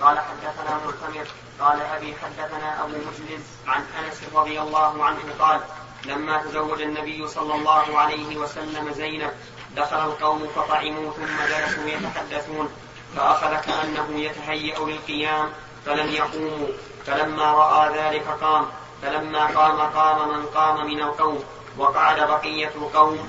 قال 0.00 0.18
حدثنا 0.18 0.80
معتمر 0.84 1.26
قال 1.60 1.82
أبي 1.82 2.14
حدثنا 2.14 2.84
أبو 2.84 2.96
مجلس 2.96 3.42
عن 3.66 3.84
أنس 4.04 4.20
رضي 4.34 4.60
الله 4.60 5.04
عنه 5.04 5.18
قال 5.38 5.60
لما 6.04 6.42
تزوج 6.42 6.82
النبي 6.82 7.28
صلى 7.28 7.54
الله 7.54 7.98
عليه 7.98 8.36
وسلم 8.36 8.92
زينب 8.92 9.30
دخل 9.76 9.96
القوم 9.96 10.48
فطعموا 10.56 11.12
ثم 11.12 11.36
جلسوا 11.48 11.88
يتحدثون 11.88 12.68
فأخذ 13.16 13.56
كأنه 13.56 14.20
يتهيأ 14.20 14.78
للقيام 14.78 15.50
فلم 15.86 16.08
يقوموا 16.08 16.68
فلما 17.06 17.52
رأى 17.52 17.98
ذلك 17.98 18.26
قام 18.28 18.66
فلما 19.02 19.46
قام 19.46 19.80
قام 19.80 20.28
من 20.28 20.46
قام 20.46 20.86
من 20.86 21.02
القوم 21.02 21.44
وقعد 21.78 22.20
بقية 22.20 22.70
القوم 22.76 23.28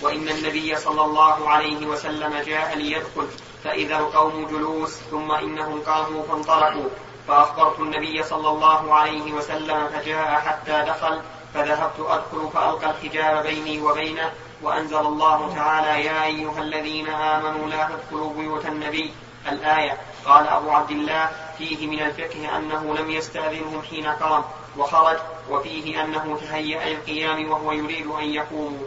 وإن 0.00 0.28
النبي 0.28 0.76
صلى 0.76 1.04
الله 1.04 1.50
عليه 1.50 1.86
وسلم 1.86 2.38
جاء 2.46 2.76
ليدخل 2.76 3.28
فإذا 3.64 3.98
القوم 3.98 4.46
جلوس 4.46 4.94
ثم 5.10 5.32
إنهم 5.32 5.80
قاموا 5.80 6.22
فانطلقوا 6.22 6.88
فأخبرت 7.28 7.80
النبي 7.80 8.22
صلى 8.22 8.48
الله 8.48 8.94
عليه 8.94 9.32
وسلم 9.32 9.88
فجاء 9.88 10.40
حتى 10.46 10.84
دخل 10.86 11.20
فذهبت 11.54 12.00
أدخل 12.00 12.48
فألقى 12.54 12.90
الحجاب 12.90 13.42
بيني 13.46 13.80
وبينه 13.80 14.32
وأنزل 14.62 14.98
الله 15.00 15.54
تعالى 15.54 16.04
يا 16.04 16.24
أيها 16.24 16.58
الذين 16.58 17.08
آمنوا 17.08 17.68
لا 17.68 17.88
تدخلوا 17.88 18.34
بيوت 18.34 18.66
النبي 18.66 19.10
الآية 19.48 19.98
قال 20.24 20.48
أبو 20.48 20.70
عبد 20.70 20.90
الله 20.90 21.30
فيه 21.58 21.86
من 21.86 22.00
الفقه 22.00 22.56
أنه 22.56 22.94
لم 22.94 23.10
يستأذنهم 23.10 23.82
حين 23.90 24.06
قام 24.06 24.44
وخرج 24.78 25.18
وفيه 25.50 26.04
أنه 26.04 26.38
تهيأ 26.40 26.88
للقيام 26.88 27.50
وهو 27.50 27.72
يريد 27.72 28.06
أن 28.06 28.24
يقوموا 28.24 28.86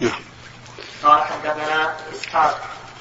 نعم. 0.00 0.20
قال 1.06 1.22
حدثنا 1.22 1.96
إسحاق 2.12 2.60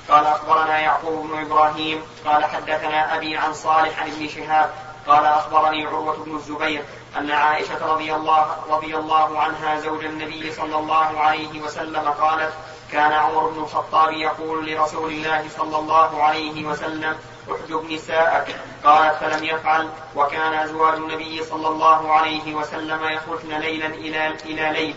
قال 0.09 0.25
أخبرنا 0.25 0.79
يعقوب 0.79 1.27
بن 1.27 1.41
إبراهيم 1.41 2.03
قال 2.25 2.45
حدثنا 2.45 3.15
أبي 3.17 3.37
عن 3.37 3.53
صالح 3.53 4.01
عن 4.01 4.11
ابن 4.11 4.27
شهاب 4.27 4.69
قال 5.07 5.25
أخبرني 5.25 5.85
عروة 5.85 6.17
بن 6.17 6.35
الزبير 6.35 6.83
أن 7.17 7.31
عائشة 7.31 7.93
رضي 7.93 8.15
الله 8.15 8.57
رضي 8.69 8.97
الله 8.97 9.39
عنها 9.39 9.79
زوج 9.79 10.05
النبي 10.05 10.51
صلى 10.51 10.75
الله 10.75 11.19
عليه 11.19 11.61
وسلم 11.61 12.09
قالت 12.09 12.53
كان 12.91 13.11
عمر 13.11 13.47
بن 13.47 13.63
الخطاب 13.63 14.13
يقول 14.13 14.71
لرسول 14.71 15.11
الله 15.11 15.45
صلى 15.57 15.77
الله 15.77 16.23
عليه 16.23 16.65
وسلم 16.65 17.17
احجب 17.51 17.91
نساءك. 17.91 18.55
قالت 18.83 19.15
فلم 19.15 19.43
يفعل 19.43 19.89
وكان 20.15 20.53
أزواج 20.53 20.93
النبي 20.93 21.43
صلى 21.43 21.67
الله 21.67 22.11
عليه 22.13 22.55
وسلم 22.55 23.03
يخرجن 23.03 23.57
ليلا 23.57 23.87
إلى 23.87 24.27
إلى 24.27 24.71
ليل 24.71 24.95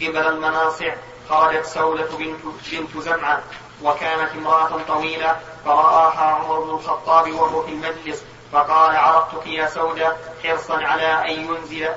قبل 0.00 0.26
المناصع. 0.26 0.94
خرجت 1.30 1.66
سودة 1.66 2.08
بنت 2.18 2.40
بنت 2.72 3.04
زمعة 3.04 3.42
وكانت 3.82 4.30
امرأة 4.38 4.82
طويلة 4.88 5.36
فرآها 5.64 6.20
عمر 6.20 6.60
بن 6.60 6.70
الخطاب 6.70 7.32
وهو 7.32 7.62
في 7.62 7.72
المجلس 7.72 8.22
فقال 8.52 8.96
عرفتك 8.96 9.46
يا 9.46 9.68
سودة 9.68 10.16
حرصا 10.44 10.74
على 10.74 11.32
أن 11.32 11.40
ينزل 11.44 11.88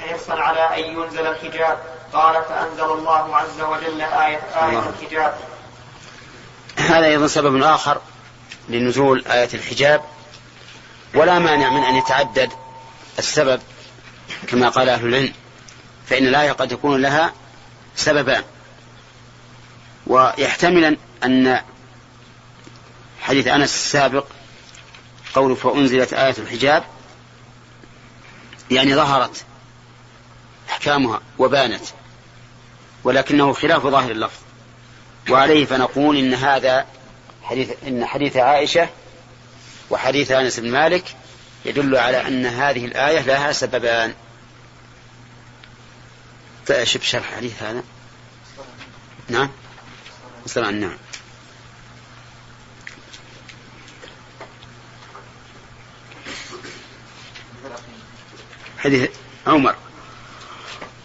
حرصا 0.00 0.34
على 0.34 0.60
أن 0.60 0.98
ينزل 0.98 1.26
الحجاب. 1.26 1.78
قال 2.12 2.44
فأنزل 2.44 2.92
الله 2.92 3.36
عز 3.36 3.60
وجل 3.60 4.00
آية 4.00 4.40
آية 4.56 4.82
الحجاب. 4.88 5.34
هذا 6.76 7.06
أيضا 7.06 7.26
سبب 7.26 7.62
آخر 7.62 8.00
لنزول 8.68 9.24
آية 9.26 9.48
الحجاب 9.54 10.02
ولا 11.14 11.38
مانع 11.38 11.70
من 11.70 11.82
أن 11.82 11.94
يتعدد 11.94 12.52
السبب. 13.18 13.60
كما 14.48 14.68
قال 14.68 14.88
أهل 14.88 15.06
العلم 15.06 15.32
فإن 16.06 16.26
الآية 16.26 16.52
قد 16.52 16.72
يكون 16.72 17.02
لها 17.02 17.32
سببان. 17.96 18.44
ويحتمل 20.06 20.96
أن 21.24 21.60
حديث 23.20 23.46
أنس 23.46 23.74
السابق 23.74 24.26
قول 25.34 25.56
فأنزلت 25.56 26.12
آية 26.12 26.34
الحجاب 26.38 26.84
يعني 28.70 28.94
ظهرت 28.94 29.44
أحكامها 30.70 31.20
وبانت 31.38 31.82
ولكنه 33.04 33.52
خلاف 33.52 33.86
ظاهر 33.86 34.10
اللفظ. 34.10 34.38
وعليه 35.30 35.66
فنقول 35.66 36.16
إن 36.16 36.34
هذا 36.34 36.86
حديث 37.42 37.70
إن 37.86 38.06
حديث 38.06 38.36
عائشة 38.36 38.88
وحديث 39.90 40.30
أنس 40.30 40.60
بن 40.60 40.70
مالك 40.70 41.16
يدل 41.64 41.96
على 41.96 42.28
أن 42.28 42.46
هذه 42.46 42.84
الآية 42.84 43.20
لها 43.20 43.52
سببان. 43.52 44.14
شوف 46.82 47.04
شرح 47.04 47.34
حديث 47.36 47.62
هذا. 47.62 47.82
نعم. 49.28 49.48
مصطلح 50.50 50.68
نعم. 50.68 50.96
حديث 58.78 59.10
عمر. 59.46 59.74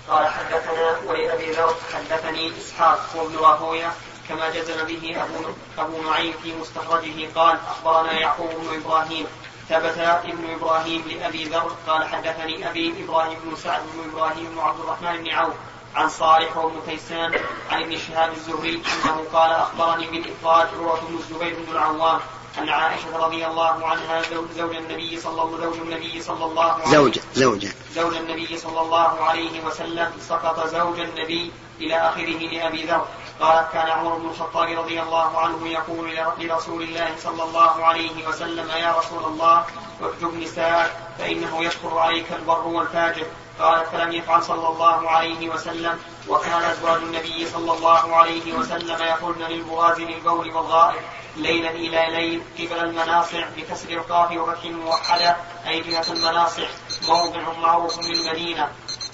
قال 0.10 0.28
حدثنا 0.28 0.98
ولأبي 1.06 1.52
ذر 1.52 1.76
حدثني 1.94 2.52
إسحاق 2.58 3.10
وابن 3.16 3.36
راهوية 3.36 3.94
كما 4.30 4.50
جزم 4.50 4.84
به 4.84 5.24
أبو, 5.24 5.50
أبو 5.78 6.10
نعيم 6.10 6.34
في 6.44 6.54
مستخرجه 6.54 7.30
قال 7.36 7.58
أخبرنا 7.68 8.14
يعقوب 8.14 8.50
بن 8.50 8.82
إبراهيم. 8.82 9.26
ثبت 9.70 9.98
ابن 9.98 10.54
إبراهيم 10.54 11.04
لأبي 11.08 11.44
ذر 11.44 11.76
قال 11.88 12.08
حدثني 12.08 12.70
أبي 12.70 13.04
إبراهيم 13.04 13.40
بن 13.44 13.56
سعد 13.56 13.82
بن 13.94 14.10
إبراهيم 14.10 14.46
بن 14.46 14.60
عبد 14.60 14.80
الرحمن 14.80 15.24
بن 15.24 15.30
عوف. 15.30 15.56
عن 15.96 16.10
صالح 16.10 16.58
وابن 16.58 16.76
كيسان 16.88 17.34
عن 17.72 17.84
ابن 17.84 17.98
شهاب 17.98 18.34
الزهري 18.34 18.82
أنه 19.06 19.24
قال 19.34 19.52
أخبرني 19.52 20.08
بالافراد 20.08 20.68
عروة 20.76 21.00
بن 21.10 21.18
الزبير 21.18 21.56
بن 21.60 21.72
العوام 21.72 22.20
أن 22.58 22.70
عائشة 22.70 23.18
رضي 23.18 23.48
الله 23.48 23.88
عنها 23.88 24.22
زوج 24.56 24.76
النبي 24.76 25.20
صلى 25.20 25.42
الله 25.42 25.62
زوج 25.62 25.78
النبي 25.78 26.22
صلى 26.22 26.46
الله 26.46 26.72
عليه 26.72 26.86
زوج 26.92 27.20
زوج 27.34 27.68
زوج 27.96 28.16
النبي 28.16 28.58
صلى 28.58 28.82
الله 28.82 29.24
عليه 29.24 29.66
وسلم 29.66 30.12
سقط 30.30 30.68
زوج 30.68 31.00
النبي 31.00 31.52
إلى 31.80 31.96
آخره 31.96 32.40
لأبي 32.40 32.86
ذر. 32.86 33.06
قالت 33.40 33.72
كان 33.74 33.90
عمر 33.90 34.16
بن 34.16 34.30
الخطاب 34.30 34.80
رضي 34.80 35.02
الله 35.02 35.40
عنه 35.40 35.68
يقول 35.68 36.16
لرسول 36.40 36.84
الله 36.84 37.16
صلى 37.18 37.44
الله 37.44 37.86
عليه 37.86 38.28
وسلم 38.28 38.70
يا 38.70 38.96
رسول 38.98 39.26
الله 39.26 39.66
احجب 40.02 40.34
نساءك 40.34 40.92
فإنه 41.20 41.64
يدخل 41.64 41.98
عليك 41.98 42.32
البر 42.32 42.68
والفاجر. 42.68 43.26
قالت 43.60 43.88
فلم 43.90 44.12
يفعل 44.12 44.44
صلى 44.44 44.68
الله 44.68 45.10
عليه 45.10 45.50
وسلم. 45.50 46.00
وكان 46.28 46.62
أزواج 46.62 47.02
النبي 47.02 47.46
صلى 47.46 47.72
الله 47.74 48.16
عليه 48.16 48.54
وسلم 48.54 49.02
يقولن 49.02 49.44
للبغاز 49.44 50.00
للبول 50.00 50.56
والغائب 50.56 51.02
ليلا 51.36 51.70
إلى 51.70 52.06
ليل 52.12 52.42
قبل 52.60 52.80
المناصع 52.80 53.46
بكسر 53.58 53.90
القاف 53.90 54.32
وفتح 54.32 54.66
موحدة 54.66 55.36
أي 55.68 55.82
جهة 55.82 56.06
المناصع 56.10 56.68
موضع 57.08 57.40
معروف 57.62 58.00
بالمدينة 58.00 58.70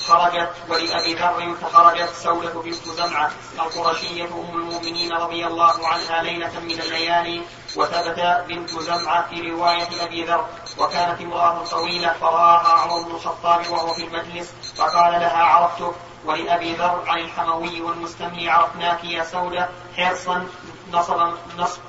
خرجت 0.08 0.52
ولأبي 0.70 1.14
ذر 1.14 1.56
فخرجت 1.62 2.10
سودة 2.14 2.62
بنت 2.62 2.90
زمعة 2.90 3.32
القرشية 3.60 4.26
أم 4.26 4.56
المؤمنين 4.56 5.14
رضي 5.14 5.48
الله 5.48 5.88
عنها 5.88 6.24
ليلة 6.24 6.60
من 6.60 6.72
الليالي 6.72 7.42
وثبت 7.76 8.46
بنت 8.48 8.70
زمعة 8.70 9.30
في 9.30 9.52
رواية 9.52 10.04
أبي 10.04 10.26
ذر 10.26 10.46
وكانت 10.78 11.22
امرأة 11.22 11.64
طويلة 11.66 12.14
فرآها 12.22 12.68
عمر 12.68 13.02
بن 13.04 13.12
الخطاب 13.12 13.70
وهو 13.70 13.94
في 13.94 14.04
المجلس 14.04 14.54
فقال 14.76 15.12
لها 15.12 15.44
عرفتك 15.44 15.96
ولأبي 16.26 16.76
ذر 16.76 17.04
عن 17.08 17.20
الحموي 17.20 17.82
والمستملي 17.82 18.50
عرفناك 18.50 19.04
يا 19.04 19.24
سودة 19.24 19.70
حرصا 19.98 20.48
نصب 20.94 21.34
نصب 21.58 21.80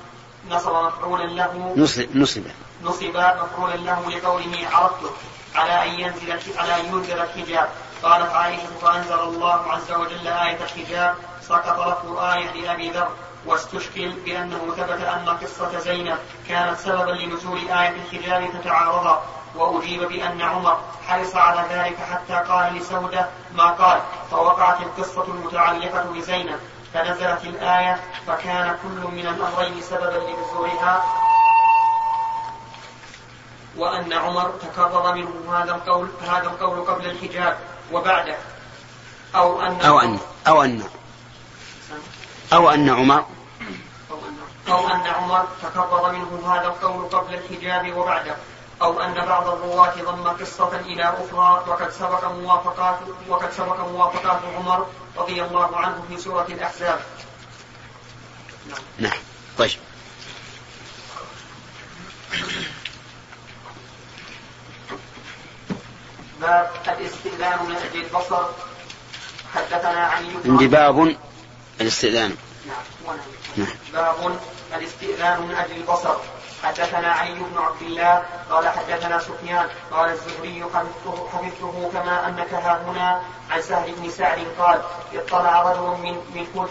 نصب 0.51 0.71
مفعولا 0.71 1.25
له. 1.25 1.75
نصب 1.77 2.17
نصب. 2.17 2.43
نصب 2.83 3.17
مفعولا 3.17 3.77
له 3.77 4.11
لقوله 4.11 4.69
عرفته 4.73 5.11
على 5.55 5.85
أن 5.85 6.01
ينزل 6.01 6.59
على 6.59 6.81
أن 6.81 6.87
ينزل 6.87 7.21
الحجاب. 7.21 7.69
قالت 8.03 8.33
عائشة 8.33 8.67
فأنزل 8.83 9.21
الله 9.21 9.73
عز 9.73 9.93
وجل 9.93 10.29
آية 10.29 10.57
الحجاب 10.63 11.15
سقط 11.43 11.89
لفظ 11.89 12.19
آية 12.19 12.51
لأبي 12.51 12.91
ذر 12.91 13.09
واستشكل 13.47 14.11
بأنه 14.11 14.75
ثبت 14.77 15.01
أن 15.01 15.29
قصة 15.29 15.79
زينب 15.79 16.19
كانت 16.49 16.79
سببا 16.79 17.11
لنزول 17.11 17.59
آية 17.59 17.89
الحجاب 17.89 18.51
فتعارضا 18.51 19.23
وأجيب 19.55 20.03
بأن 20.09 20.43
عمر 20.43 20.79
حرص 21.09 21.37
على 21.37 21.69
ذلك 21.71 21.97
حتى 21.97 22.53
قال 22.53 22.75
لسودة 22.75 23.27
ما 23.55 23.71
قال 23.71 24.01
فوقعت 24.31 24.81
القصة 24.81 25.25
المتعلقة 25.25 26.03
بزينب 26.03 26.61
فنزلت 26.95 27.45
الآية 27.45 28.01
فكان 28.27 28.79
كل 28.83 29.11
من 29.11 29.27
الأمرين 29.27 29.81
سببا 29.83 30.19
لنزولها. 30.19 31.05
وأن 33.77 34.13
عمر 34.13 34.51
تكرر 34.51 35.15
منه 35.15 35.59
هذا 35.59 35.75
القول 35.75 36.09
هذا 36.29 36.47
القول 36.47 36.81
قبل 36.81 37.07
الحجاب. 37.07 37.59
وبعده 37.93 38.37
أو 39.35 39.63
أن 39.63 39.81
أو 39.81 40.01
أن 40.01 40.19
أو 40.47 40.63
أن 40.63 40.83
أو 42.53 42.71
أن 42.71 42.89
عمر 42.91 43.25
أو 44.69 44.89
أن 44.89 45.07
عمر 45.07 45.49
تكرر 45.63 46.13
منه 46.13 46.55
هذا 46.55 46.67
القول 46.67 47.09
قبل 47.09 47.35
الحجاب 47.35 47.97
وبعده 47.97 48.37
أو 48.83 49.01
أن 49.01 49.15
بعض 49.15 49.49
الرواة 49.49 49.95
ضم 50.03 50.29
قصة 50.29 50.77
إلى 50.77 51.05
أخرى 51.05 51.65
وقد 51.69 51.91
سبق 51.91 52.25
موافقات 52.25 52.99
وقد 53.29 53.53
سبق 53.53 53.89
موافقات 53.89 54.41
عمر 54.57 54.87
رضي 55.17 55.43
الله 55.43 55.77
عنه 55.77 56.05
في 56.09 56.19
سورة 56.19 56.47
الأحزاب. 56.47 57.01
نعم. 58.99 59.19
طيب. 59.59 59.79
باب 66.43 66.71
الاستئذان 66.89 67.59
من 67.69 67.77
أجل 67.77 68.05
البصر 68.05 68.45
حدثنا 69.55 70.07
علي 70.07 70.29
عندي 70.45 70.67
باب 70.67 71.17
الاستئذان. 71.81 72.37
نعم. 72.67 73.17
نعم. 73.57 73.69
باب 73.93 74.39
الاستئذان 74.77 75.43
من 75.43 75.55
أجل 75.55 75.77
البصر 75.77 76.17
حدثنا 76.63 77.13
علي 77.13 77.35
بن 77.35 77.59
عبد 77.59 77.83
الله 77.83 78.23
قال 78.51 78.69
حدثنا 78.69 79.19
سفيان 79.19 79.67
قال 79.93 80.11
الزهري 80.11 80.65
حفظته, 80.65 81.29
حفظته 81.33 81.91
كما 81.93 82.29
أنك 82.29 82.55
ها 82.55 82.83
هنا 82.87 83.23
عن 83.51 83.63
سهل 83.63 83.93
بن 83.93 84.11
سعد 84.11 84.39
قال 84.59 84.83
اطلع 85.15 85.63
رجل 85.63 86.03
من 86.03 86.15
من 86.35 86.67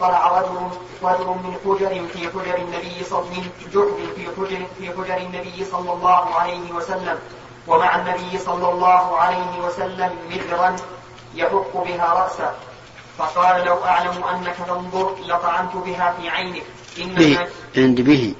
اطلع 0.00 0.38
رجل 0.38 0.70
رجل 1.02 1.26
من 1.26 1.56
حجر 1.64 2.08
في 2.12 2.18
حجر 2.18 2.56
النبي 2.58 3.04
صلى 3.04 3.20
من 3.30 3.50
جحر 3.74 4.14
في 4.16 4.26
حجر 4.36 4.66
في 4.78 4.90
حجر 4.90 5.16
النبي 5.16 5.64
صلى 5.64 5.92
الله 5.92 6.34
عليه 6.34 6.72
وسلم 6.72 7.18
ومع 7.66 7.96
النبي 7.96 8.38
صلى 8.38 8.68
الله 8.70 9.18
عليه 9.18 9.58
وسلم 9.58 10.18
مدرا 10.30 10.76
يحك 11.34 11.76
بها 11.76 12.14
رأسه. 12.14 12.52
فقال 13.18 13.64
لو 13.64 13.84
أعلم 13.84 14.24
أنك 14.24 14.56
تنظر 14.66 15.16
لطعنت 15.20 15.76
بها 15.76 16.14
في 16.20 16.28
عينك 16.28 16.64
إنما 16.98 17.46
عند 17.76 18.00
به. 18.00 18.34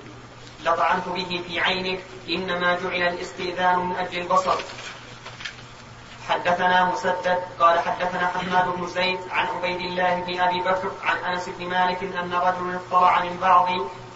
لطعنت 0.65 1.09
به 1.09 1.43
في 1.49 1.61
عينك 1.61 2.01
إنما 2.29 2.75
جعل 2.75 3.03
الاستئذان 3.03 3.79
من 3.79 3.97
أجل 3.97 4.19
البصر. 4.21 4.57
حدثنا 6.29 6.85
مسدد 6.85 7.39
قال 7.61 7.79
حدثنا 7.79 8.27
حماد 8.27 8.77
بن 8.77 8.87
زيد 8.87 9.19
عن 9.31 9.47
عبيد 9.47 9.81
الله 9.81 10.15
بن 10.15 10.41
أبي 10.41 10.61
بكر 10.61 10.91
عن 11.05 11.17
أنس 11.17 11.49
بن 11.59 11.69
مالك 11.69 12.03
أن 12.03 12.33
رجلا 12.33 12.81
اطلع 12.89 13.23
من 13.25 13.37
بعض 13.41 13.69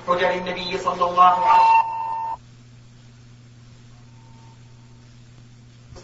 حجر 0.08 0.30
النبي 0.30 0.78
صلى 0.78 1.04
الله 1.04 1.46
عليه 1.46 1.97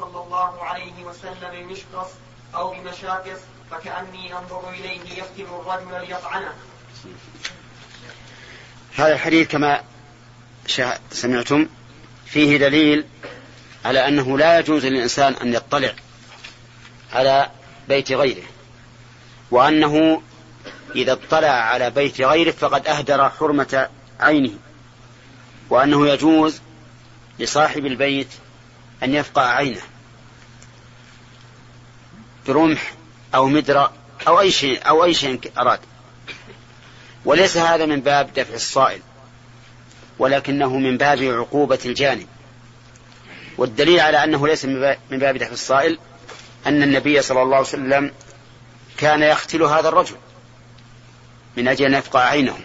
صلى 0.04 0.22
الله 0.24 0.64
عليه 0.64 1.04
وسلم 1.04 1.50
بمشقص 1.52 2.10
أو 2.54 2.70
بمشاقص 2.70 3.40
فكأني 3.70 4.38
أنظر 4.38 4.70
إليه 4.70 5.00
يفتن 5.00 5.44
الرجل 5.44 6.08
ليطعنه. 6.08 6.52
هذا 8.96 9.12
الحديث 9.14 9.48
كما 9.48 9.82
سمعتم 11.10 11.68
فيه 12.26 12.56
دليل 12.56 13.04
على 13.84 14.08
أنه 14.08 14.38
لا 14.38 14.58
يجوز 14.58 14.86
للإنسان 14.86 15.32
أن 15.32 15.54
يطلع 15.54 15.94
على 17.12 17.50
بيت 17.88 18.12
غيره 18.12 18.44
وأنه 19.50 20.22
إذا 20.96 21.12
اطلع 21.12 21.48
على 21.48 21.90
بيت 21.90 22.20
غيره 22.20 22.50
فقد 22.50 22.86
أهدر 22.86 23.30
حرمة 23.30 23.88
عينه 24.20 24.58
وأنه 25.70 26.08
يجوز 26.08 26.60
لصاحب 27.38 27.86
البيت 27.86 28.28
أن 29.02 29.14
يفقع 29.14 29.42
عينه 29.42 29.82
برمح 32.46 32.92
أو 33.34 33.46
مدرة 33.46 33.92
أو 34.28 34.40
أي 34.40 34.50
شيء 34.50 34.88
أو 34.88 35.04
أي 35.04 35.14
شيء 35.14 35.40
أراد. 35.58 35.80
وليس 37.24 37.56
هذا 37.56 37.86
من 37.86 38.00
باب 38.00 38.32
دفع 38.32 38.54
الصائل 38.54 39.00
ولكنه 40.18 40.78
من 40.78 40.96
باب 40.96 41.22
عقوبة 41.22 41.78
الجانب. 41.84 42.26
والدليل 43.58 44.00
على 44.00 44.24
أنه 44.24 44.48
ليس 44.48 44.64
من 45.10 45.18
باب 45.18 45.36
دفع 45.36 45.52
الصائل 45.52 45.98
أن 46.66 46.82
النبي 46.82 47.22
صلى 47.22 47.42
الله 47.42 47.56
عليه 47.56 47.66
وسلم 47.66 48.12
كان 48.96 49.22
يختل 49.22 49.62
هذا 49.62 49.88
الرجل 49.88 50.16
من 51.56 51.68
أجل 51.68 51.84
أن 51.84 51.94
يفقع 51.94 52.20
عينه 52.20 52.58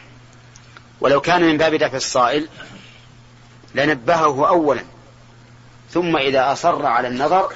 ولو 1.02 1.22
كان 1.22 1.42
من 1.42 1.58
باب 1.58 1.76
دفع 1.76 1.98
الصائل 1.98 2.48
لنبهه 3.76 4.48
أولا 4.48 4.84
ثم 5.92 6.18
إذا 6.18 6.52
أصر 6.52 6.86
على 6.86 7.08
النظر 7.08 7.54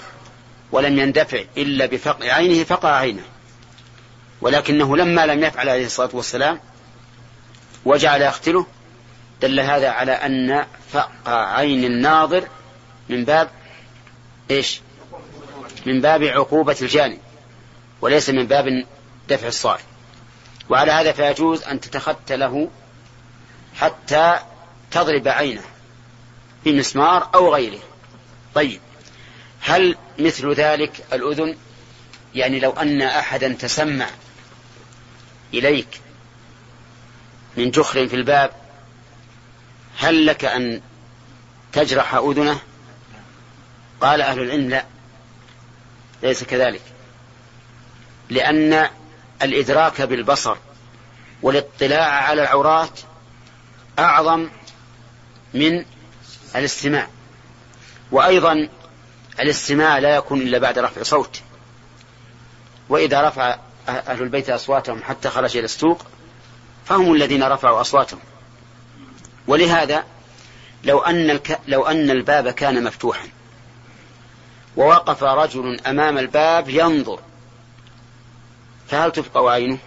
ولم 0.73 0.99
يندفع 0.99 1.43
إلا 1.57 1.85
بفقع 1.85 2.33
عينه 2.33 2.63
فقع 2.63 2.95
عينه. 2.95 3.23
ولكنه 4.41 4.97
لما 4.97 5.25
لم 5.25 5.43
يفعل 5.43 5.69
عليه 5.69 5.85
الصلاة 5.85 6.09
والسلام 6.13 6.59
وجعل 7.85 8.21
يختله 8.21 8.65
دل 9.41 9.59
هذا 9.59 9.89
على 9.89 10.11
أن 10.11 10.65
فقع 10.91 11.55
عين 11.57 11.83
الناظر 11.83 12.47
من 13.09 13.25
باب 13.25 13.49
إيش؟ 14.51 14.81
من 15.85 16.01
باب 16.01 16.23
عقوبة 16.23 16.77
الجاني 16.81 17.19
وليس 18.01 18.29
من 18.29 18.47
باب 18.47 18.85
دفع 19.29 19.47
الصائل 19.47 19.83
وعلى 20.69 20.91
هذا 20.91 21.11
فيجوز 21.11 21.63
أن 21.63 21.79
تتخت 21.79 22.31
له 22.31 22.69
حتى 23.75 24.39
تضرب 24.91 25.27
عينه 25.27 25.63
بمسمار 26.65 27.29
أو 27.35 27.53
غيره. 27.53 27.79
طيب. 28.55 28.81
هل 29.63 29.97
مثل 30.19 30.53
ذلك 30.53 31.05
الأذن؟ 31.13 31.57
يعني 32.35 32.59
لو 32.59 32.71
أن 32.71 33.01
أحدا 33.01 33.53
تسمع 33.53 34.07
إليك 35.53 36.01
من 37.57 37.71
جخر 37.71 38.07
في 38.07 38.15
الباب 38.15 38.51
هل 39.97 40.25
لك 40.25 40.45
أن 40.45 40.81
تجرح 41.73 42.15
أذنه؟ 42.15 42.59
قال 44.01 44.21
أهل 44.21 44.39
العلم 44.39 44.69
لا 44.69 44.85
ليس 46.23 46.43
كذلك 46.43 46.81
لأن 48.29 48.89
الإدراك 49.41 50.01
بالبصر 50.01 50.57
والاطلاع 51.41 52.09
على 52.09 52.41
العورات 52.41 52.99
أعظم 53.99 54.49
من 55.53 55.85
الاستماع. 56.55 57.07
وأيضا 58.11 58.69
الاستماع 59.39 59.99
لا 59.99 60.15
يكون 60.15 60.41
إلا 60.41 60.57
بعد 60.57 60.79
رفع 60.79 61.03
صوت. 61.03 61.41
وإذا 62.89 63.27
رفع 63.27 63.57
أهل 63.87 64.21
البيت 64.21 64.49
أصواتهم 64.49 65.03
حتى 65.03 65.29
خرج 65.29 65.57
إلى 65.57 65.65
السوق 65.65 66.05
فهم 66.85 67.13
الذين 67.13 67.43
رفعوا 67.43 67.81
أصواتهم. 67.81 68.19
ولهذا 69.47 70.03
لو 70.83 70.99
أن, 70.99 71.29
الك... 71.29 71.59
لو 71.67 71.83
أن 71.85 72.09
الباب 72.09 72.49
كان 72.49 72.83
مفتوحا 72.83 73.27
ووقف 74.77 75.23
رجل 75.23 75.79
أمام 75.79 76.17
الباب 76.17 76.69
ينظر 76.69 77.19
فهل 78.87 79.11
تفقع 79.11 79.51
عينه؟ 79.51 79.77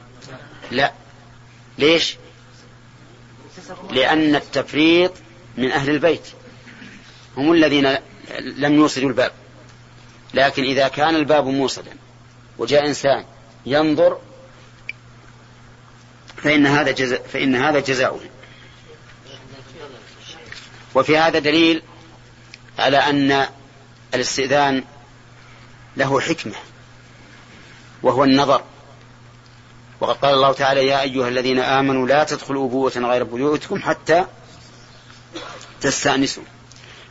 لا. 0.71 0.93
ليش؟ 1.79 2.17
لأن 3.91 4.35
التفريط 4.35 5.13
من 5.57 5.71
أهل 5.71 5.91
البيت. 5.91 6.29
هم 7.37 7.53
الذين 7.53 7.97
لم 8.41 8.75
يوصلوا 8.75 9.09
الباب. 9.09 9.33
لكن 10.35 10.65
إذا 10.65 10.89
كان 10.89 11.17
الباب 11.17 11.47
موصلا 11.47 11.93
وجاء 12.59 12.87
إنسان 12.87 13.25
ينظر 13.67 14.19
فإن 16.37 16.67
هذا 16.67 16.91
جزاء 16.91 17.27
فإن 17.27 17.57
هذا 17.57 17.81
جزاؤه. 17.81 18.21
وفي 20.95 21.19
هذا 21.19 21.39
دليل 21.39 21.83
على 22.79 22.97
أن 22.97 23.47
الاستئذان 24.15 24.85
له 25.97 26.21
حكمة 26.21 26.55
وهو 28.03 28.25
النظر. 28.25 28.63
وقد 30.01 30.17
قال 30.17 30.35
الله 30.35 30.53
تعالى 30.53 30.87
يا 30.87 31.03
أيها 31.03 31.29
الذين 31.29 31.59
آمنوا 31.59 32.07
لا 32.07 32.25
تدخلوا 32.25 32.67
أبوة 32.67 32.93
غير 32.97 33.25
بيوتكم 33.25 33.83
حتى 33.83 34.25
تستأنسوا. 35.81 36.43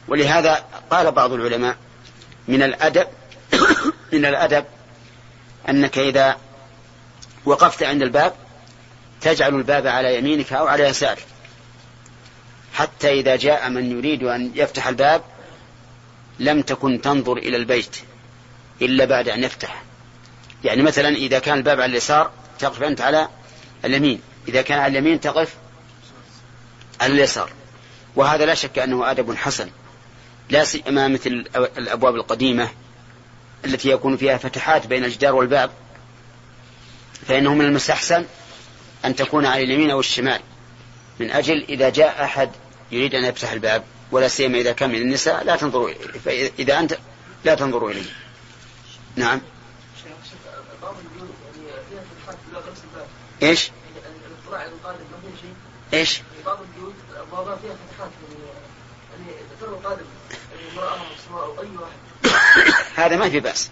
ولهذا 0.08 0.66
قال 0.90 1.12
بعض 1.12 1.34
العلماء 1.34 1.78
من 2.48 2.64
الأدب 2.64 3.08
من 4.14 4.26
الأدب 4.26 4.66
أنك 5.70 5.98
إذا 5.98 6.38
وقفت 7.46 7.84
عند 7.84 8.02
الباب 8.02 8.34
تجعل 9.22 9.56
الباب 9.56 9.88
على 9.88 10.18
يمينك 10.18 10.54
أو 10.54 10.68
على 10.68 10.84
يسارك. 10.84 11.26
حتى 12.74 13.10
إذا 13.10 13.36
جاء 13.36 13.70
من 13.70 13.92
يريد 13.92 14.24
أن 14.24 14.52
يفتح 14.56 14.88
الباب 14.88 15.22
لم 16.40 16.62
تكن 16.62 17.02
تنظر 17.02 17.38
إلى 17.38 17.58
البيت 17.58 17.98
إلا 18.82 19.06
بعد 19.06 19.30
أن 19.30 19.44
يفتح. 19.44 19.84
يعني 20.64 20.82
مثلا 20.82 21.10
إذا 21.10 21.40
كان 21.40 21.58
الباب 21.58 21.82
على 21.82 21.92
اليسار 21.92 22.32
تقف 22.60 22.84
أنت 22.84 23.02
على 23.02 23.28
اليمين 23.86 24.22
إذا 24.48 24.62
كان 24.62 24.80
على 24.80 25.00
اليمين 25.00 25.20
تقف 25.20 25.56
على 27.02 27.14
اليسار. 27.14 27.52
وهذا 28.16 28.46
لا 28.46 28.54
شك 28.54 28.80
أنه 28.80 29.12
أدب 29.12 29.36
حسن. 29.36 29.70
لا 30.50 30.64
سيما 30.64 31.08
مثل 31.08 31.46
الأبواب 31.56 32.16
القديمة 32.16 32.70
التي 33.66 33.90
يكون 33.90 34.18
فيها 34.18 34.38
فتحات 34.38 34.88
بين 34.88 35.06
الجدار 35.06 35.36
والباب 35.36 35.72
فإنه 37.28 37.54
من 37.54 37.66
المستحسن 37.66 38.26
أن 39.06 39.16
تكون 39.16 39.46
على 39.46 39.64
اليمين 39.64 39.90
أو 39.90 40.00
الشمال 40.00 40.40
من 41.20 41.32
أجل 41.32 41.66
إذا 41.70 41.90
جاء 41.90 42.24
أحد 42.24 42.50
يريد 42.92 43.16
أن 43.16 43.24
يفتح 43.24 43.52
الباب 43.52 43.84
ولا 44.12 44.28
سيما 44.28 44.58
إذا 44.58 44.72
كان 44.72 44.90
من 44.90 45.02
النساء 45.02 45.44
لا 45.44 45.56
تنظروا 45.56 45.90
فإذا 46.26 46.80
أنت 46.80 46.98
لا 47.46 47.56
تنظروا 47.56 47.92
إليه 47.92 48.06
نعم 49.16 49.42
إيش؟ 53.44 53.72
إيش؟ 55.94 56.22
بعض 56.46 56.58
البيوت 56.62 56.94
فيها 57.62 57.76
فتحات 57.76 58.10
يعني 59.12 59.32
القادم 59.62 59.76
المراه 59.80 59.92
أو 59.92 60.04
اي 60.54 60.65
واحد 60.65 60.65
هذا 62.96 63.16
ما 63.16 63.30
في 63.30 63.40
بأس. 63.40 63.70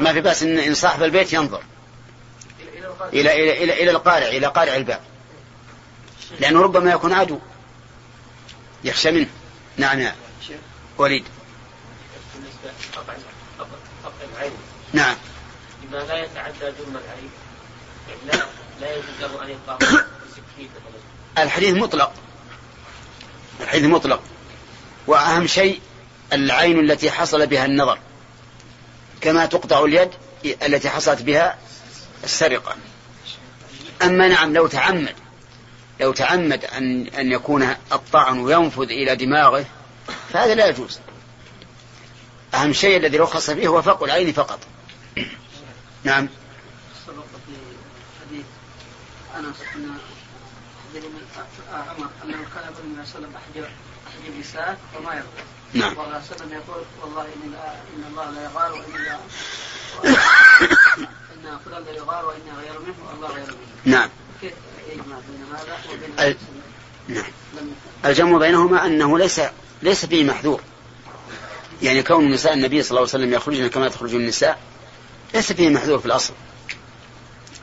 ما 0.00 0.12
في 0.12 0.20
بأس 0.20 0.42
ان 0.42 0.58
إن 0.58 0.74
صاحب 0.74 1.02
البيت 1.02 1.32
ينظر 1.32 1.62
إلى 3.12 3.32
إلى 3.32 3.64
إلى 3.64 3.82
إلى 3.82 3.90
القارع 3.90 4.26
إلى 4.26 4.46
قارع 4.46 4.76
الباب. 4.76 5.00
لأنه 6.40 6.62
ربما 6.62 6.92
يكون 6.92 7.12
عدو. 7.12 7.38
يخشى 8.84 9.10
منه. 9.10 9.28
نعم 9.76 10.00
يا 10.00 10.14
وليد. 10.98 11.24
نعم. 14.92 15.16
لما 15.84 15.98
لا 15.98 16.24
يتعدى 16.24 16.58
جرم 16.60 17.00
العين 17.04 17.30
لا 18.26 18.46
لا 18.80 18.96
يجوز 18.96 19.20
له 19.20 19.44
أن 19.44 19.48
يقام 19.48 19.78
الحديث 21.38 21.76
مطلق. 21.76 22.12
الحديث 23.60 23.84
مطلق. 23.84 24.20
وأهم 25.06 25.46
شيء 25.46 25.80
العين 26.32 26.90
التي 26.90 27.10
حصل 27.10 27.46
بها 27.46 27.64
النظر 27.64 27.98
كما 29.20 29.46
تقطع 29.46 29.84
اليد 29.84 30.10
التي 30.44 30.90
حصلت 30.90 31.22
بها 31.22 31.58
السرقه 32.24 32.76
اما 34.02 34.28
نعم 34.28 34.52
لو 34.52 34.66
تعمد 34.66 35.14
لو 36.00 36.12
تعمد 36.12 36.64
ان 36.64 37.06
ان 37.06 37.32
يكون 37.32 37.76
الطعن 37.92 38.50
ينفذ 38.50 38.90
إلى 38.90 39.16
دماغه 39.16 39.64
فهذا 40.32 40.54
لا 40.54 40.66
يجوز 40.66 41.00
اهم 42.54 42.72
شيء 42.72 42.96
الذي 42.96 43.18
رخص 43.18 43.50
فيه 43.50 43.68
هو 43.68 43.82
فق 43.82 44.02
العين 44.02 44.32
فقط 44.32 44.60
نعم 46.04 46.28
ان 49.36 49.52
عمر 51.72 52.08
انه 52.24 52.36
كان 52.54 52.72
يقول 52.72 52.84
النبي 52.84 53.06
صلى 53.06 53.26
الله 53.26 53.28
عليه 53.28 53.60
وسلم 53.60 53.91
وما 54.98 55.14
يرضى. 55.14 55.42
نعم. 55.74 55.92
الله 55.92 56.04
عليه 56.04 56.16
وسلم 56.18 56.52
يقول 56.52 56.82
والله 57.02 57.22
إن 57.22 57.54
إن 57.96 58.04
الله 58.10 58.30
لا 58.30 58.44
يغار 58.44 58.72
وإن 58.72 59.04
لا 59.04 59.18
إن 61.52 61.58
فلان 61.64 61.84
لا 61.84 61.90
يغار 61.90 62.26
وإن 62.26 62.40
غير 62.62 62.80
منه 62.80 62.94
والله 63.10 63.28
غير 63.28 63.46
منه. 63.46 63.96
نعم. 63.96 64.08
كيف 64.40 64.52
يجمع 64.92 65.16
بين 65.28 65.44
هذا 65.52 65.78
وبين 65.92 66.36
نعم. 67.08 67.24
الجمع 68.04 68.38
بينهما 68.38 68.86
أنه 68.86 69.18
ليس 69.18 69.40
ليس 69.82 70.06
فيه 70.06 70.24
محذور. 70.24 70.60
يعني 71.82 72.02
كون 72.02 72.30
نساء 72.30 72.52
النبي 72.54 72.82
صلى 72.82 72.90
الله 72.90 73.00
عليه 73.00 73.24
وسلم 73.24 73.32
يخرجن 73.32 73.68
كما 73.68 73.88
تخرج 73.88 74.14
النساء 74.14 74.58
ليس 75.34 75.52
فيه 75.52 75.68
محذور 75.68 75.98
في 75.98 76.06
الأصل. 76.06 76.34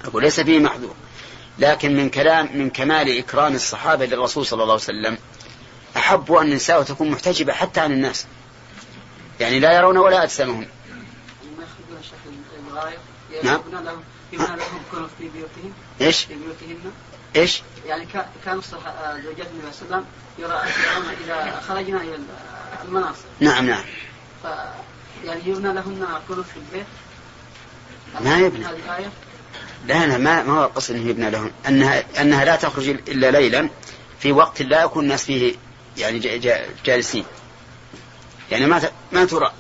أقول 0.06 0.24
ليس 0.24 0.40
فيه 0.40 0.60
محذور. 0.60 0.96
لكن 1.60 1.96
من 1.96 2.10
كلام 2.10 2.58
من 2.58 2.70
كمال 2.70 3.18
إكرام 3.18 3.56
الصحابة 3.56 4.06
للرسول 4.06 4.46
صلى 4.46 4.64
الله 4.64 4.74
عليه 4.74 4.84
وسلم 4.84 5.18
أحبوا 5.98 6.42
أن 6.42 6.48
النساء 6.48 6.84
تكون 6.84 7.12
محتجبة 7.12 7.54
حتى 7.54 7.80
عن 7.80 7.92
الناس. 7.92 8.26
يعني 9.40 9.60
لا 9.60 9.78
يرون 9.78 9.98
ولا 9.98 10.24
أجسامهم. 10.24 10.68
نعم. 13.44 13.62
لهم 13.72 14.04
في 15.20 15.30
بيوتهم 15.30 15.74
إيش؟ 16.02 16.26
في 16.26 16.34
بيوتهن 16.34 16.92
إيش؟ 17.36 17.62
يعني 17.86 18.08
كان 18.46 18.62
زوجات 19.24 19.48
النبي 19.48 19.72
صلى 19.72 19.86
الله 19.86 19.96
عليه 19.96 20.06
وسلم 20.06 20.06
يرون 20.40 21.16
إذا 21.24 21.62
خرجنا 21.68 22.02
إلى 22.02 22.20
المناصب. 22.86 23.26
نعم 23.40 23.66
نعم. 23.66 23.84
ف 24.44 24.48
يعني 25.26 25.42
يبنى 25.46 25.74
لهن 25.74 26.08
كنف 26.30 26.48
في 26.48 26.58
البيت. 26.58 26.86
ما 28.22 28.40
يبنى 28.40 28.66
لا 29.88 30.08
لا 30.08 30.18
ما 30.18 30.44
ما 30.44 30.54
هو 30.54 30.66
القصد 30.66 30.96
إنه 30.96 31.10
يبنى 31.10 31.30
لهم 31.30 31.52
انها 31.68 32.22
أنها 32.22 32.46
لا 32.46 32.56
تخرج 32.56 32.90
إلا 32.90 33.32
ليلا. 33.32 33.70
في 34.20 34.32
وقت 34.32 34.62
لا 34.62 34.84
يكون 34.84 35.04
الناس 35.04 35.26
فيه 35.26 35.56
يعني 35.98 36.20
جالسين. 36.86 37.26
يعني 38.52 38.66
ما 38.66 38.92
ما 39.12 39.26
ترى. 39.26 39.52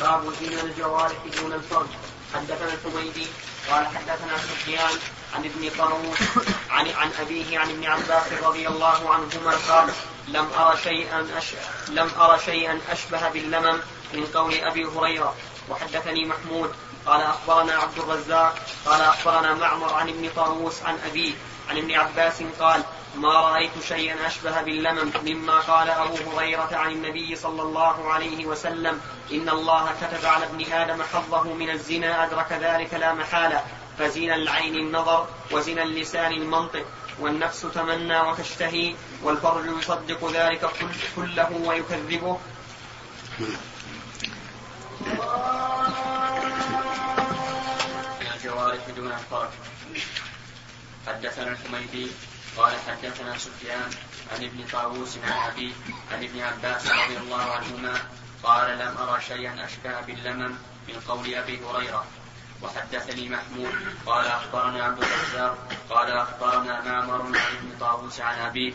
باب 0.00 0.32
دين 0.40 0.58
الجوارح 0.58 1.16
دون 1.40 1.52
الفرج. 1.52 1.86
حدثنا 2.34 2.72
الحميدي 2.74 3.26
قال 3.70 3.86
حدثنا 3.86 4.38
سفيان 4.38 4.98
عن 5.34 5.44
ابن 5.44 5.70
طاووس 5.78 6.18
عن 6.70 6.88
عن 6.88 7.10
أبيه 7.20 7.58
عن 7.58 7.70
ابن 7.70 7.84
عباس 7.84 8.32
رضي 8.42 8.68
الله 8.68 9.14
عنهما 9.14 9.56
قال 9.68 9.92
لم 10.28 10.46
ارى 10.58 10.78
شيئا. 10.82 11.26
لم 11.88 12.10
ارى 12.18 12.38
شيئا 12.44 12.80
أشبه 12.90 13.28
باللمم 13.28 13.80
من 14.14 14.26
قول 14.34 14.54
أبي 14.54 14.84
هريرة. 14.84 15.34
وحدثني 15.68 16.24
محمود 16.24 16.72
قال 17.06 17.20
أخبرنا 17.20 17.72
عبد 17.72 17.98
الرزاق 17.98 18.66
قال 18.86 19.00
أخبرنا 19.00 19.54
معمر 19.54 19.94
عن 19.94 20.08
ابن 20.08 20.30
طاووس 20.36 20.82
عن 20.82 20.98
أبيه 21.06 21.32
عن 21.70 21.78
ابن 21.78 21.92
عباس 21.94 22.42
قال 22.60 22.82
ما 23.16 23.40
رأيت 23.40 23.70
شيئا 23.88 24.26
أشبه 24.26 24.62
باللمم 24.62 25.12
مما 25.24 25.60
قال 25.60 25.90
أبو 25.90 26.16
هريرة 26.30 26.68
عن 26.72 26.90
النبي 26.90 27.36
صلى 27.36 27.62
الله 27.62 28.12
عليه 28.12 28.46
وسلم 28.46 29.00
إن 29.32 29.48
الله 29.48 29.90
كتب 30.00 30.26
على 30.26 30.44
ابن 30.44 30.72
آدم 30.72 31.02
حظه 31.02 31.42
من 31.42 31.70
الزنا 31.70 32.24
أدرك 32.24 32.52
ذلك 32.52 32.94
لا 32.94 33.14
محالة. 33.14 33.64
فزنا 33.98 34.34
العين 34.34 34.74
النظر 34.74 35.26
وزنا 35.50 35.82
اللسان 35.82 36.32
المنطق 36.32 36.84
والنفس 37.20 37.66
تمنى 37.74 38.20
وتشتهي 38.20 38.94
والفرج 39.22 39.64
يصدق 39.78 40.32
ذلك 40.32 40.70
كله 41.16 41.50
ويكذبه. 41.66 42.38
الجوارح 48.34 48.88
دون 48.96 49.12
الفرج 49.12 49.48
حدثنا 51.06 51.50
الحميدي 51.50 52.06
قال 52.56 52.72
حدثنا 52.86 53.38
سفيان 53.38 53.90
عن 54.32 54.44
ابن 54.44 54.64
طاووس 54.72 55.18
عن 55.18 55.50
أبيه 55.50 55.72
عن 56.12 56.24
ابن 56.24 56.40
عباس 56.40 56.86
رضي 56.86 57.16
الله 57.16 57.42
عنهما 57.42 57.94
قال 58.42 58.78
لم 58.78 58.94
أرى 58.98 59.20
شيئا 59.20 59.64
أشبه 59.64 60.00
باللمم 60.00 60.54
من 60.88 60.94
قول 61.08 61.34
أبي 61.34 61.60
هريرة. 61.66 62.06
وحدثني 62.62 63.28
محمود 63.28 63.74
قال 64.06 64.26
أخبرنا 64.26 64.84
عبد 64.84 65.02
الرزاق 65.02 65.72
قال 65.90 66.10
أخبرنا 66.10 66.80
معمر 66.80 67.22
عن 67.22 67.56
ابن 67.56 67.78
طاووس 67.80 68.20
عن 68.20 68.38
أبيه 68.38 68.72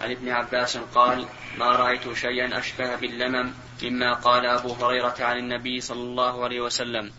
عن 0.00 0.10
ابن 0.10 0.28
عباس 0.28 0.76
قال 0.76 1.26
ما 1.58 1.66
رأيت 1.66 2.12
شيئا 2.12 2.58
أشبه 2.58 2.96
باللمم 2.96 3.54
مما 3.82 4.14
قال 4.14 4.46
أبو 4.46 4.72
هريرة 4.72 5.14
عن 5.20 5.38
النبي 5.38 5.80
صلى 5.80 6.02
الله 6.02 6.44
عليه 6.44 6.60
وسلم. 6.60 7.12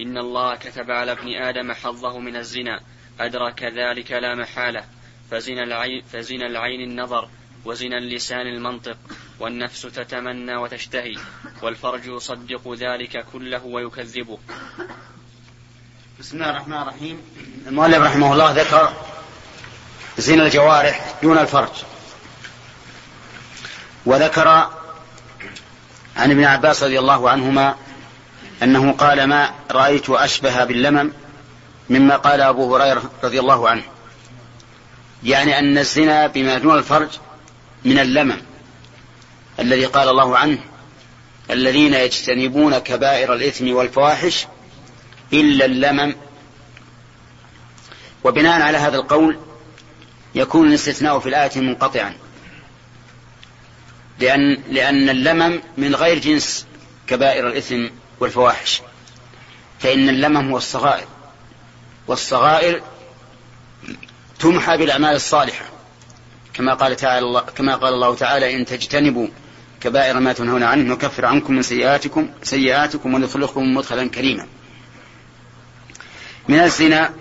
إن 0.00 0.18
الله 0.18 0.56
كتب 0.56 0.90
على 0.90 1.12
ابن 1.12 1.34
آدم 1.34 1.72
حظه 1.72 2.18
من 2.18 2.36
الزنا 2.36 2.80
أدرك 3.20 3.62
ذلك 3.62 4.12
لا 4.12 4.34
محالة. 4.34 4.84
فزنا 5.30 5.62
العين, 5.62 6.02
فزنا 6.12 6.46
العين 6.46 6.80
النظر 6.80 7.28
وزنا 7.64 7.98
اللسان 7.98 8.46
المنطق 8.46 8.96
والنفس 9.40 9.82
تتمنى 9.82 10.56
وتشتهي 10.56 11.16
والفرج 11.62 12.06
يصدق 12.06 12.72
ذلك 12.72 13.26
كله 13.32 13.64
ويكذبه. 13.64 14.38
بسم 16.20 16.36
الله 16.36 16.50
الرحمن 16.50 16.82
الرحيم. 16.82 17.20
المؤلف 17.66 17.98
رحمه 17.98 18.32
الله 18.32 18.52
ذكر 18.52 18.92
زنا 20.18 20.46
الجوارح 20.46 21.14
دون 21.22 21.38
الفرج. 21.38 21.72
وذكر 24.06 24.48
عن 26.16 26.30
ابن 26.30 26.44
عباس 26.44 26.82
رضي 26.82 26.98
الله 26.98 27.30
عنهما 27.30 27.76
أنه 28.62 28.92
قال 28.92 29.24
ما 29.24 29.54
رأيت 29.70 30.10
أشبه 30.10 30.64
باللمم 30.64 31.12
مما 31.92 32.16
قال 32.16 32.40
أبو 32.40 32.76
هريرة 32.76 33.10
رضي 33.24 33.40
الله 33.40 33.68
عنه. 33.68 33.82
يعني 35.24 35.58
أن 35.58 35.78
الزنا 35.78 36.26
بما 36.26 36.58
دون 36.58 36.78
الفرج 36.78 37.08
من 37.84 37.98
اللمم 37.98 38.42
الذي 39.60 39.84
قال 39.84 40.08
الله 40.08 40.38
عنه 40.38 40.58
الذين 41.50 41.94
يجتنبون 41.94 42.78
كبائر 42.78 43.34
الإثم 43.34 43.72
والفواحش 43.72 44.46
إلا 45.32 45.64
اللمم. 45.64 46.14
وبناء 48.24 48.62
على 48.62 48.78
هذا 48.78 48.96
القول 48.96 49.38
يكون 50.34 50.68
الاستثناء 50.68 51.18
في 51.18 51.28
الآية 51.28 51.60
منقطعا. 51.60 52.14
لأن 54.18 54.62
لأن 54.70 55.08
اللمم 55.08 55.62
من 55.76 55.94
غير 55.94 56.18
جنس 56.18 56.66
كبائر 57.06 57.48
الإثم 57.48 57.86
والفواحش. 58.20 58.82
فإن 59.80 60.08
اللمم 60.08 60.50
هو 60.50 60.56
الصغائر. 60.56 61.06
والصغائر 62.06 62.82
تمحى 64.38 64.76
بالأعمال 64.76 65.14
الصالحة 65.14 65.64
كما 66.54 66.74
قال 66.74 66.96
تعالى 66.96 67.44
كما 67.56 67.76
قال 67.76 67.94
الله 67.94 68.14
تعالى 68.14 68.56
إن 68.56 68.64
تجتنبوا 68.64 69.28
كبائر 69.80 70.20
ما 70.20 70.32
تنهون 70.32 70.62
عنه 70.62 70.94
نكفر 70.94 71.26
عنكم 71.26 71.54
من 71.54 71.62
سيئاتكم 71.62 72.30
سيئاتكم 72.42 73.14
وندخلكم 73.14 73.74
مدخلا 73.74 74.08
كريما. 74.08 74.46
من 76.48 76.58
الزنا 76.58 77.14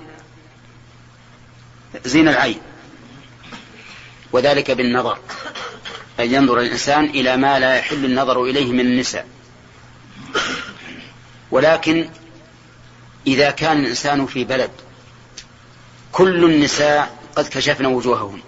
زنا 2.05 2.31
العين 2.31 2.61
وذلك 4.31 4.71
بالنظر 4.71 5.17
أن 6.19 6.33
ينظر 6.33 6.59
الإنسان 6.59 7.05
إلى 7.05 7.37
ما 7.37 7.59
لا 7.59 7.75
يحل 7.75 8.05
النظر 8.05 8.43
إليه 8.43 8.71
من 8.71 8.79
النساء 8.79 9.27
ولكن 11.51 12.09
إذا 13.27 13.51
كان 13.51 13.79
الإنسان 13.79 14.25
في 14.25 14.43
بلد 14.43 14.71
كل 16.11 16.45
النساء 16.45 17.17
قد 17.35 17.47
كشفن 17.47 17.85
وجوههن 17.85 18.39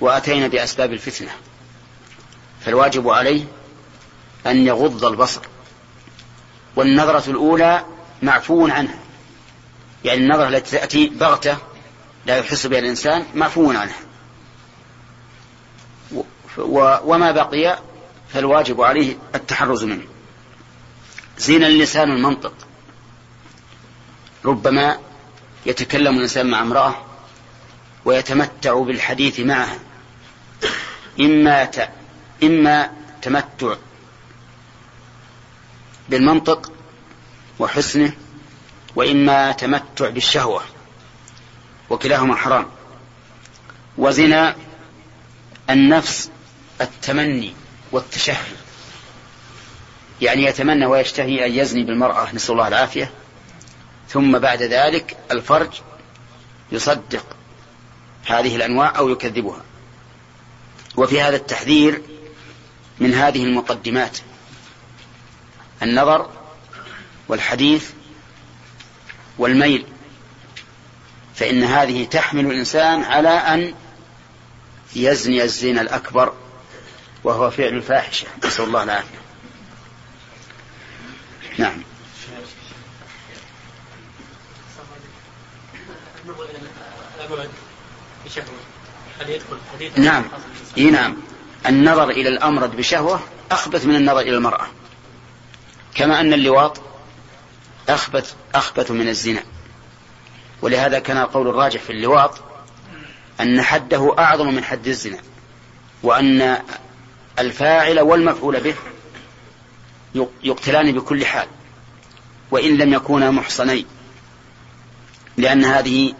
وأتينا 0.00 0.48
بأسباب 0.48 0.92
الفتنة 0.92 1.30
فالواجب 2.60 3.08
عليه 3.08 3.44
أن 4.46 4.66
يغض 4.66 5.04
البصر. 5.04 5.40
والنظرة 6.76 7.30
الأولى 7.30 7.84
معفو 8.22 8.66
عنها 8.68 8.98
يعني 10.04 10.20
النظرة 10.20 10.48
التي 10.48 10.70
تأتي 10.70 11.06
بغتة 11.06 11.56
لا 12.26 12.36
يحس 12.36 12.66
بها 12.66 12.78
الإنسان 12.78 13.24
معفو 13.34 13.70
عنها. 13.70 13.98
وما 17.04 17.32
بقي 17.32 17.78
فالواجب 18.32 18.80
عليه 18.80 19.16
التحرز 19.34 19.84
منه. 19.84 20.04
زين 21.38 21.64
اللسان 21.64 22.10
المنطق. 22.10 22.54
ربما 24.44 24.98
يتكلم 25.66 26.16
الإنسان 26.16 26.46
مع 26.46 26.62
امرأة 26.62 26.94
ويتمتع 28.04 28.82
بالحديث 28.82 29.40
معها. 29.40 29.78
إما 31.20 31.64
ت... 31.64 31.88
إما 32.42 32.92
تمتع 33.22 33.74
بالمنطق 36.08 36.72
وحسنه 37.58 38.12
وإما 38.96 39.52
تمتع 39.52 40.08
بالشهوة 40.08 40.62
وكلاهما 41.90 42.36
حرام. 42.36 42.66
وزنا 43.98 44.56
النفس 45.70 46.30
التمني 46.80 47.54
والتشهي. 47.92 48.52
يعني 50.20 50.44
يتمنى 50.44 50.86
ويشتهي 50.86 51.46
أن 51.46 51.52
يزني 51.52 51.84
بالمرأة 51.84 52.34
نسأل 52.34 52.52
الله 52.52 52.68
العافية. 52.68 53.10
ثم 54.08 54.38
بعد 54.38 54.62
ذلك 54.62 55.16
الفرج 55.30 55.80
يصدق 56.72 57.24
هذه 58.26 58.56
الأنواع 58.56 58.98
أو 58.98 59.08
يكذبها. 59.08 59.62
وفي 60.96 61.20
هذا 61.20 61.36
التحذير 61.36 62.02
من 63.00 63.14
هذه 63.14 63.44
المقدمات 63.44 64.18
النظر 65.82 66.30
والحديث 67.28 67.90
والميل 69.38 69.84
فإن 71.34 71.64
هذه 71.64 72.04
تحمل 72.04 72.46
الإنسان 72.46 73.02
على 73.02 73.28
أن 73.28 73.74
يزني 74.96 75.42
الزنا 75.42 75.80
الأكبر 75.80 76.32
وهو 77.24 77.50
فعل 77.50 77.68
الفاحشة. 77.68 78.26
نسأل 78.44 78.64
الله 78.64 78.82
العافية. 78.82 79.18
نعم. 81.58 81.82
نعم. 89.96 90.24
إي 90.78 90.90
نعم. 90.90 91.16
النظر 91.66 92.10
إلى 92.10 92.28
الامرد 92.28 92.76
بشهوة 92.76 93.20
أخبث 93.50 93.86
من 93.86 93.96
النظر 93.96 94.20
إلى 94.20 94.36
المرأة. 94.36 94.66
كما 95.94 96.20
أن 96.20 96.32
اللواط 96.32 96.80
اخبث 97.88 98.34
أخبث 98.54 98.90
من 98.90 99.08
الزنا. 99.08 99.42
ولهذا 100.62 100.98
كان 100.98 101.16
القول 101.16 101.48
الراجح 101.48 101.80
في 101.80 101.90
اللواط 101.90 102.40
أن 103.40 103.62
حده 103.62 104.14
أعظم 104.18 104.54
من 104.54 104.64
حد 104.64 104.88
الزنا 104.88 105.18
وأن 106.02 106.58
الفاعل 107.38 108.00
والمفعول 108.00 108.60
به 108.60 108.74
يقتلان 110.42 110.92
بكل 110.92 111.26
حال 111.26 111.48
وإن 112.50 112.76
لم 112.76 112.92
يكونا 112.92 113.30
محصنين 113.30 113.86
لأن 115.36 115.64
هذه 115.64 116.14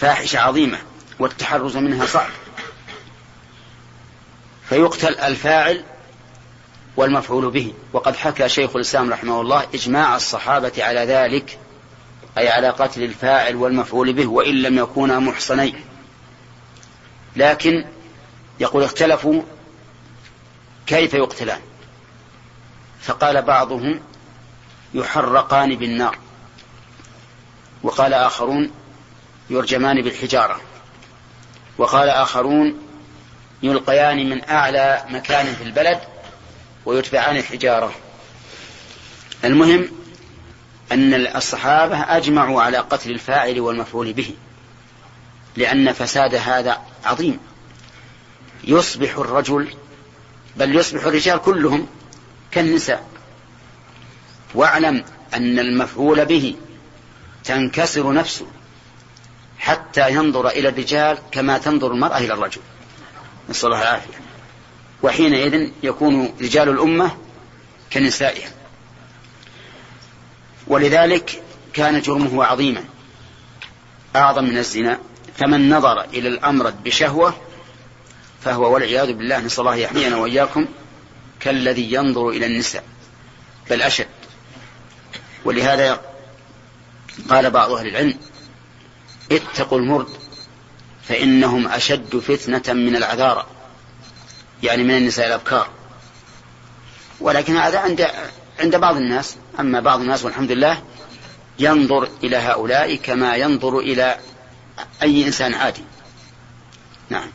فاحشة 0.00 0.38
عظيمة 0.38 0.78
والتحرز 1.18 1.76
منها 1.76 2.06
صعب. 2.06 2.30
فيقتل 4.68 5.14
الفاعل 5.14 5.84
والمفعول 6.96 7.50
به. 7.50 7.74
وقد 7.92 8.16
حكى 8.16 8.48
شيخ 8.48 8.76
الإسلام 8.76 9.12
رحمه 9.12 9.40
الله 9.40 9.66
إجماع 9.74 10.16
الصحابة 10.16 10.72
على 10.78 11.00
ذلك 11.00 11.58
أي 12.38 12.48
على 12.48 12.68
قتل 12.68 13.02
الفاعل 13.02 13.56
والمفعول 13.56 14.12
به 14.12 14.26
وإن 14.26 14.62
لم 14.62 14.78
يكونا 14.78 15.18
محصنين. 15.18 15.84
لكن 17.36 17.84
يقول 18.60 18.84
اختلفوا 18.84 19.42
كيف 20.86 21.14
يقتلان. 21.14 21.60
فقال 23.00 23.42
بعضهم 23.42 24.00
يحرقان 24.94 25.76
بالنار. 25.76 26.18
وقال 27.82 28.14
آخرون 28.14 28.70
يرجمان 29.50 30.02
بالحجارة. 30.02 30.60
وقال 31.78 32.08
آخرون 32.08 32.78
يلقيان 33.62 34.30
من 34.30 34.44
أعلى 34.48 35.04
مكان 35.08 35.54
في 35.54 35.64
البلد 35.64 36.00
ويتبعان 36.86 37.36
الحجارة. 37.36 37.92
المهم 39.44 39.88
أن 40.92 41.14
الصحابة 41.14 41.96
أجمعوا 42.16 42.62
على 42.62 42.78
قتل 42.78 43.10
الفاعل 43.10 43.60
والمفعول 43.60 44.12
به 44.12 44.34
لأن 45.56 45.92
فساد 45.92 46.34
هذا 46.34 46.82
عظيم. 47.04 47.40
يصبح 48.64 49.18
الرجل 49.18 49.74
بل 50.56 50.76
يصبح 50.76 51.04
الرجال 51.04 51.38
كلهم 51.38 51.86
كالنساء. 52.50 53.08
واعلم 54.54 55.04
أن 55.34 55.58
المفعول 55.58 56.24
به 56.24 56.54
تنكسر 57.44 58.12
نفسه. 58.12 58.46
حتى 59.68 60.10
ينظر 60.10 60.48
إلى 60.48 60.68
الرجال 60.68 61.18
كما 61.30 61.58
تنظر 61.58 61.92
المرأة 61.92 62.18
إلى 62.18 62.34
الرجل. 62.34 62.60
نسأل 63.50 63.66
الله 63.66 63.82
العافية. 63.82 64.20
وحينئذ 65.02 65.70
يكون 65.82 66.34
رجال 66.40 66.68
الأمة 66.68 67.16
كنسائها 67.92 68.50
ولذلك 70.66 71.42
كان 71.72 72.00
جرمه 72.00 72.44
عظيما. 72.44 72.84
أعظم 74.16 74.44
من 74.44 74.58
الزنا. 74.58 74.98
فمن 75.36 75.70
نظر 75.70 76.00
إلى 76.04 76.28
الأمرد 76.28 76.84
بشهوة 76.84 77.34
فهو 78.44 78.74
والعياذ 78.74 79.12
بالله 79.12 79.38
نسأل 79.38 79.60
الله 79.60 79.76
يحمينا 79.76 80.16
وإياكم 80.16 80.66
كالذي 81.40 81.92
ينظر 81.92 82.28
إلى 82.28 82.46
النساء 82.46 82.84
بل 83.70 83.82
أشد. 83.82 84.08
ولهذا 85.44 86.00
قال 87.30 87.50
بعض 87.50 87.70
أهل 87.70 87.86
العلم 87.86 88.18
اتقوا 89.32 89.78
المرد 89.78 90.08
فإنهم 91.02 91.68
أشد 91.68 92.16
فتنة 92.16 92.74
من 92.74 92.96
العذارى 92.96 93.46
يعني 94.62 94.82
من 94.82 94.96
النساء 94.96 95.26
الأبكار. 95.26 95.68
ولكن 97.20 97.56
هذا 97.56 97.78
عند 97.78 98.08
عند 98.60 98.76
بعض 98.76 98.96
الناس 98.96 99.36
أما 99.60 99.80
بعض 99.80 100.00
الناس 100.00 100.24
والحمد 100.24 100.52
لله 100.52 100.82
ينظر 101.58 102.08
إلى 102.22 102.36
هؤلاء 102.36 102.94
كما 102.94 103.36
ينظر 103.36 103.78
إلى 103.78 104.18
أي 105.02 105.26
إنسان 105.26 105.54
عادي. 105.54 105.84
نعم. 107.10 107.30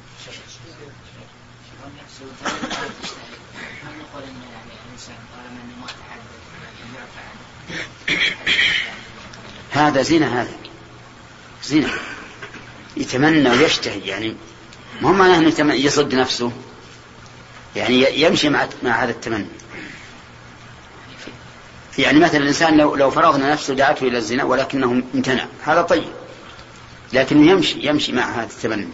هذا 9.71 10.01
زنا 10.01 10.41
هذا. 10.41 10.62
زنا. 11.63 11.89
يتمنى 12.97 13.49
ويشتهي 13.49 13.99
يعني 13.99 14.35
ما 15.01 15.09
هو 15.09 15.13
معناه 15.13 15.37
إنه 15.37 15.73
يصد 15.73 16.15
نفسه؟ 16.15 16.51
يعني 17.75 18.21
يمشي 18.21 18.49
مع 18.49 18.67
مع 18.83 19.03
هذا 19.03 19.11
التمني. 19.11 19.47
يعني 21.97 22.19
مثلا 22.19 22.37
الإنسان 22.37 22.77
لو 22.77 22.95
لو 22.95 23.11
فرضنا 23.11 23.51
نفسه 23.51 23.73
دعته 23.73 24.07
إلى 24.07 24.17
الزنا 24.17 24.43
ولكنه 24.43 25.03
امتنع 25.15 25.45
هذا 25.63 25.81
طيب. 25.81 26.11
لكنه 27.13 27.51
يمشي 27.51 27.87
يمشي 27.87 28.11
مع 28.11 28.23
هذا 28.23 28.43
التمني. 28.43 28.87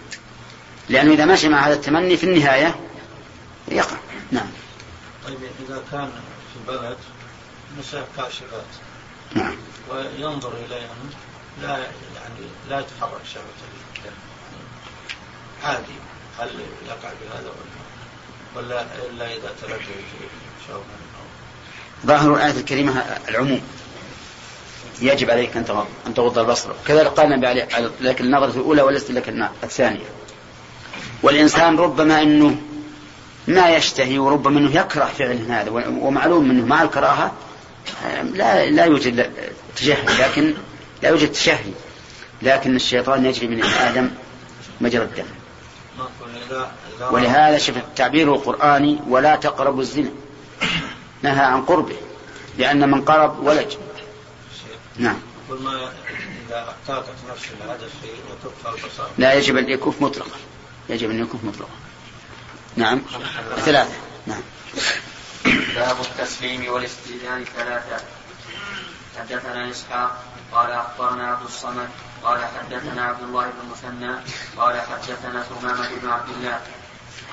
لأنه 0.90 1.14
إذا 1.14 1.26
مشي 1.26 1.50
مع 1.50 1.68
هذا 1.68 1.74
التمني 1.74 2.18
في 2.18 2.24
النهاية 2.24 2.76
يقع. 3.68 3.98
نعم. 4.32 4.48
طيب 5.26 5.38
إذا 5.70 5.84
كان 5.92 6.12
في 6.54 6.72
البلد 6.72 6.98
نساء 7.80 8.08
كاشفات. 8.18 8.66
نعم. 9.36 9.56
وينظر 9.90 10.54
إليهم. 10.54 11.10
لا 11.62 11.78
يعني 11.78 12.46
لا 12.70 12.80
يتحرك 12.80 13.22
شهوته 13.34 13.80
عادي 15.64 16.00
هل 16.40 16.50
يقع 16.88 17.10
بهذا 17.22 17.52
ولا 18.56 18.66
ولا 18.68 18.82
إلا 18.82 19.26
إذا 19.26 19.54
تلجأ 19.62 19.78
شهوه 20.68 20.84
ظاهر 22.06 22.36
الآية 22.36 22.52
الكريمة 22.52 23.04
العموم. 23.30 23.62
يجب 25.02 25.30
عليك 25.30 25.58
أن 25.58 25.66
تغض 25.66 25.88
أن 26.08 26.14
تغض 26.14 26.40
البصر. 26.40 26.70
كذلك 26.88 27.08
قال 27.08 27.34
النبي 27.34 27.48
عليه 27.48 27.68
لك 28.02 28.22
النظرة 28.22 28.52
الأولى 28.52 28.82
وليست 28.82 29.12
لك 29.12 29.30
الثانية. 29.64 30.06
والإنسان 31.24 31.78
ربما 31.78 32.22
أنه 32.22 32.62
ما 33.48 33.70
يشتهي 33.70 34.20
وربما 34.20 34.60
أنه 34.60 34.80
يكره 34.80 35.06
فعل 35.06 35.52
هذا 35.52 35.70
ومعلوم 35.88 36.52
أنه 36.52 36.66
مع 36.66 36.84
الكراهة 36.84 37.34
لا 38.24 38.66
لا 38.70 38.86
يوجد 38.86 39.32
تشهي 39.76 40.06
لكن 40.20 40.54
لا 41.02 41.10
يوجد 41.10 41.32
تشهي 41.32 41.74
لكن 42.42 42.76
الشيطان 42.76 43.26
يجري 43.26 43.48
من 43.48 43.64
آدم 43.64 44.10
مجرى 44.82 45.04
الدم. 45.04 45.26
ولهذا 47.12 47.58
شوف 47.58 47.78
التعبير 47.78 48.36
القرآني 48.36 49.00
ولا 49.08 49.36
تقربوا 49.36 49.82
الزنا. 49.82 50.12
نهى 51.22 51.46
عن 51.46 51.62
قربه 51.62 51.96
لأن 52.58 52.92
من 52.92 53.02
قرب 53.02 53.40
ولج 53.40 53.76
نعم. 54.98 55.20
ما 55.50 55.90
إذا 56.50 56.76
لا 59.18 59.34
يجب 59.34 59.58
أن 59.58 59.70
يكف 59.70 60.02
مطلقا. 60.02 60.38
يجب 60.90 61.10
أن 61.10 61.22
يكف 61.22 61.44
مطلقا. 61.44 61.72
نعم. 62.76 63.02
ثلاثة. 63.58 63.94
نعم. 64.28 64.42
باب 65.76 65.98
التسليم 66.02 66.74
والاستئذان 66.74 67.46
ثلاثة. 67.58 68.04
حدثنا 69.20 69.72
إسحاق 69.72 70.24
قال 70.52 70.72
أخبرنا 70.72 71.28
عبد 71.28 71.46
الصمد 71.46 71.90
قال 72.24 72.46
حدثنا 72.46 73.02
عبد 73.02 73.24
الله 73.24 73.44
بن 73.44 73.60
المثنى 73.64 74.16
قال 74.58 74.82
حدثنا 74.82 75.44
ثمامة 75.44 75.90
بن 76.02 76.10
عبد 76.10 76.30
الله 76.30 76.60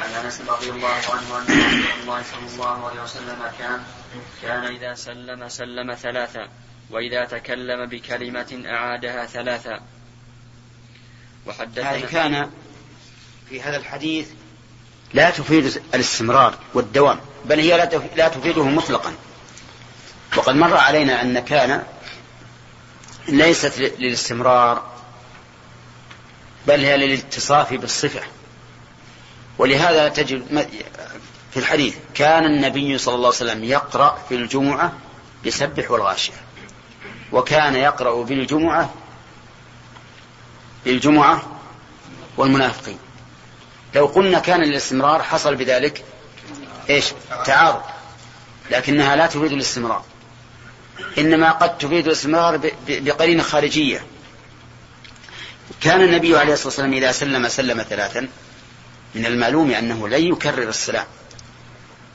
عن 0.01 0.25
أنس 0.25 0.41
رضي 0.49 0.71
الله 0.71 0.89
عنه 0.89 1.39
أن 1.39 1.43
رسول 1.43 2.01
الله 2.03 2.23
صلى 2.23 2.55
الله 2.55 2.89
عليه 2.89 3.03
وسلم 3.03 3.39
كان 3.59 3.83
كان 4.43 4.65
إذا 4.65 4.95
سلم 4.95 5.49
سلم 5.49 5.95
ثلاثا 5.95 6.49
وإذا 6.91 7.25
تكلم 7.25 7.87
بكلمة 7.87 8.63
أعادها 8.67 9.27
ثلاثا. 9.27 9.81
وحدثنا 11.47 11.91
هذه 11.91 12.07
كان 12.07 12.51
في 13.49 13.63
هذا 13.63 13.77
الحديث 13.77 14.29
لا 15.15 15.31
تفيد 15.31 15.83
الاستمرار 15.95 16.59
والدوام 16.75 17.21
بل 17.45 17.59
هي 17.61 17.77
لا 18.17 18.29
تفيده 18.29 18.65
مطلقا. 18.65 19.15
وقد 20.37 20.55
مر 20.55 20.77
علينا 20.77 21.23
أن 21.23 21.39
كان 21.39 21.83
ليست 23.29 23.79
للاستمرار 23.79 24.83
بل 26.67 26.85
هي 26.85 26.97
للاتصاف 26.97 27.75
بالصفة. 27.75 28.21
ولهذا 29.59 30.09
تجد 30.09 30.69
في 31.51 31.57
الحديث 31.57 31.97
كان 32.15 32.45
النبي 32.45 32.99
صلى 32.99 33.15
الله 33.15 33.27
عليه 33.27 33.37
وسلم 33.37 33.65
يقرأ 33.65 34.19
في 34.29 34.35
الجمعة 34.35 34.93
بسبح 35.47 35.91
والغاشية. 35.91 36.33
وكان 37.33 37.75
يقرأ 37.75 38.23
بالجمعة 38.23 38.91
بالجمعة 40.85 41.43
والمنافقين. 42.37 42.99
لو 43.95 44.07
قلنا 44.07 44.39
كان 44.39 44.63
الاستمرار 44.63 45.23
حصل 45.23 45.57
بذلك 45.57 46.05
إيش؟ 46.91 47.13
تعارض. 47.45 47.83
لكنها 48.71 49.17
لا 49.17 49.27
تفيد 49.27 49.53
الاستمرار. 49.53 50.05
إنما 51.19 51.51
قد 51.51 51.79
تفيد 51.79 52.07
الاستمرار 52.07 52.71
بقرينه 52.89 53.43
خارجية. 53.43 54.07
كان 55.81 56.03
النبي 56.03 56.37
عليه 56.37 56.53
الصلاة 56.53 56.67
والسلام 56.67 56.93
إذا 56.93 57.13
سلم 57.13 57.49
سلم 57.49 57.83
ثلاثا. 57.83 58.29
من 59.15 59.27
المعلوم 59.27 59.71
أنه 59.71 60.09
لن 60.09 60.23
يكرر 60.23 60.69
السلام. 60.69 61.07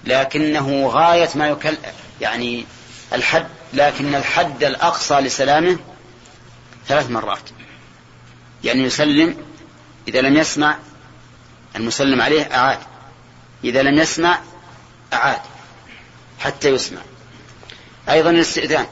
لكنه 0.05 0.87
غاية 0.87 1.29
ما 1.35 1.47
يكل 1.47 1.77
يعني 2.21 2.65
الحد 3.13 3.47
لكن 3.73 4.15
الحد 4.15 4.63
الأقصى 4.63 5.13
لسلامه 5.15 5.79
ثلاث 6.87 7.09
مرات. 7.09 7.49
يعني 8.63 8.83
يسلم 8.83 9.37
إذا 10.07 10.21
لم 10.21 10.37
يسمع 10.37 10.77
المسلم 11.75 12.21
عليه 12.21 12.55
أعاد. 12.55 12.79
إذا 13.63 13.81
لم 13.81 13.99
يسمع 13.99 14.39
أعاد. 15.13 15.41
حتى 16.39 16.69
يسمع. 16.69 17.01
أيضا 18.11 18.29
الاستئذان 18.29 18.85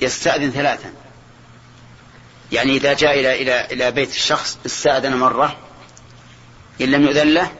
يستأذن 0.00 0.50
ثلاثا. 0.50 0.92
يعني 2.52 2.76
إذا 2.76 2.92
جاء 2.92 3.20
إلى 3.20 3.42
إلى 3.42 3.64
إلى 3.64 3.90
بيت 3.90 4.10
الشخص 4.10 4.58
استأذن 4.66 5.16
مرة 5.16 5.56
إن 6.80 6.86
لم 6.86 7.02
يؤذن 7.02 7.28
له 7.28 7.52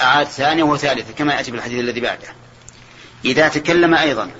أعاد 0.00 0.26
ثانية 0.26 0.62
وثالثة 0.62 1.12
كما 1.12 1.34
يأتي 1.34 1.50
بالحديث 1.50 1.80
الذي 1.80 2.00
بعده. 2.00 2.28
إذا 3.24 3.48
تكلم 3.48 3.94
أيضا 3.94 4.30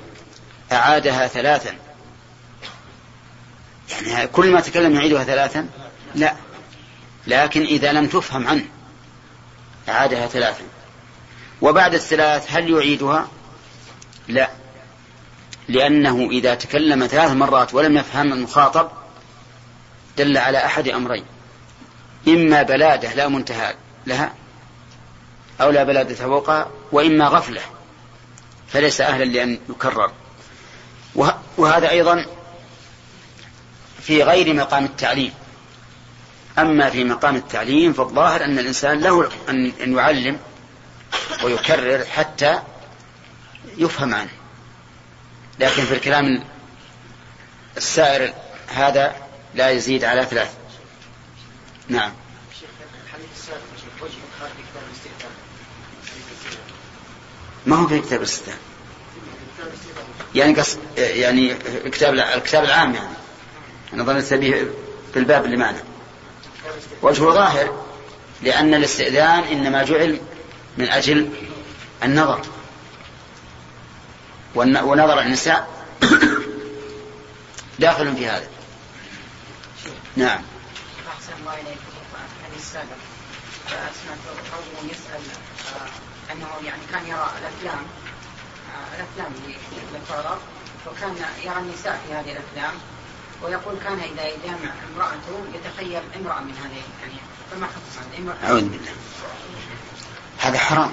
أعادها 0.73 1.27
ثلاثا. 1.27 1.77
يعني 3.91 4.27
كل 4.27 4.51
ما 4.51 4.61
تكلم 4.61 4.95
يعيدها 4.95 5.25
ثلاثا؟ 5.25 5.69
لا. 6.15 6.35
لكن 7.27 7.63
إذا 7.63 7.93
لم 7.93 8.07
تفهم 8.07 8.49
عنه 8.49 8.65
أعادها 9.89 10.27
ثلاثا. 10.27 10.65
وبعد 11.63 11.95
الثلاث 11.95 12.47
هل 12.51 12.71
يعيدها؟ 12.71 13.29
لا. 14.29 14.51
لأنه 15.69 16.29
إذا 16.31 16.55
تكلم 16.55 17.07
ثلاث 17.07 17.31
مرات 17.31 17.75
ولم 17.75 17.97
يفهم 17.97 18.33
المخاطب 18.33 18.91
دل 20.19 20.39
على 20.39 20.65
أحد 20.65 20.89
أمرين. 20.89 21.25
إما 22.29 22.63
بلادة 22.63 23.15
لا 23.15 23.29
منتهى 23.29 23.75
لها 24.07 24.35
أو 25.61 25.71
لا 25.71 25.85
بلادة 25.85 26.15
فوقها 26.15 26.69
وإما 26.93 27.29
غفلة 27.29 27.61
فليس 28.69 29.01
أهلا 29.01 29.25
لأن 29.25 29.59
يكرر. 29.69 30.13
وهذا 31.57 31.91
أيضا 31.91 32.27
في 34.03 34.23
غير 34.23 34.55
مقام 34.55 34.85
التعليم. 34.85 35.33
أما 36.59 36.91
في 36.91 37.05
مقام 37.05 37.37
التعليم 37.37 37.93
فالظاهر 37.93 38.45
أن 38.45 38.59
الإنسان 38.59 39.01
له 39.01 39.29
أن 39.49 39.73
يعلم 39.97 40.39
ويكرر 41.45 42.05
حتى 42.05 42.63
يفهم 43.77 44.15
عنه. 44.15 44.31
لكن 45.59 45.85
في 45.85 45.95
الكلام 45.95 46.45
السائر 47.77 48.35
هذا 48.69 49.17
لا 49.55 49.71
يزيد 49.71 50.05
على 50.05 50.25
ثلاث. 50.25 50.55
نعم. 51.89 52.13
ما 57.67 57.77
هو 57.77 57.87
في 57.87 58.01
كتاب 58.01 58.19
الاستئذان 58.21 58.59
يعني 60.35 60.55
قص 60.55 60.79
يعني 60.97 61.53
الكتاب 61.85 62.15
الكتاب 62.15 62.65
العام 62.65 62.95
يعني. 62.95 63.17
أنا 63.93 64.05
ظننت 64.05 64.35
به 64.35 64.69
في 65.13 65.19
الباب 65.19 65.45
اللي 65.45 65.57
معنا. 65.57 65.83
وجهه 67.03 67.31
ظاهر 67.31 67.85
لأن 68.43 68.75
الاستئذان 68.75 69.43
إنما 69.43 69.83
جعل 69.85 70.21
من 70.79 70.89
أجل 70.89 71.31
النظر. 72.03 72.41
ونظر 74.55 75.21
النساء 75.21 75.69
داخل 77.79 78.17
في 78.17 78.29
هذا. 78.29 78.49
نعم. 80.17 80.43
أحسن 81.09 81.33
الله 81.41 81.55
إليك. 81.55 81.79
رجل 84.53 84.91
يسأل 84.91 85.21
آه، 85.75 86.33
أنه 86.33 86.49
يعني 86.67 86.83
كان 86.93 87.07
يرى 87.07 87.31
الأفلام 87.39 87.87
آه، 88.69 88.97
الأفلام 88.97 89.33
اللي 89.45 90.01
تعرض 90.09 90.39
وكان 90.87 91.17
يرى 91.45 91.59
النساء 91.59 92.01
في 92.07 92.15
هذه 92.15 92.33
الأفلام 92.33 92.75
ويقول 93.43 93.75
كان 93.85 94.01
إذا 94.01 94.25
جامع 94.47 94.73
امرأته 94.95 95.45
يتخيل 95.55 96.03
امرأة 96.17 96.41
من 96.41 96.55
هذه 96.65 96.83
يعني 97.03 97.21
فما 97.51 97.67
حكم 97.67 98.29
أعوذ 98.45 98.61
بالله. 98.61 98.93
هذا 100.39 100.59
حرام. 100.59 100.93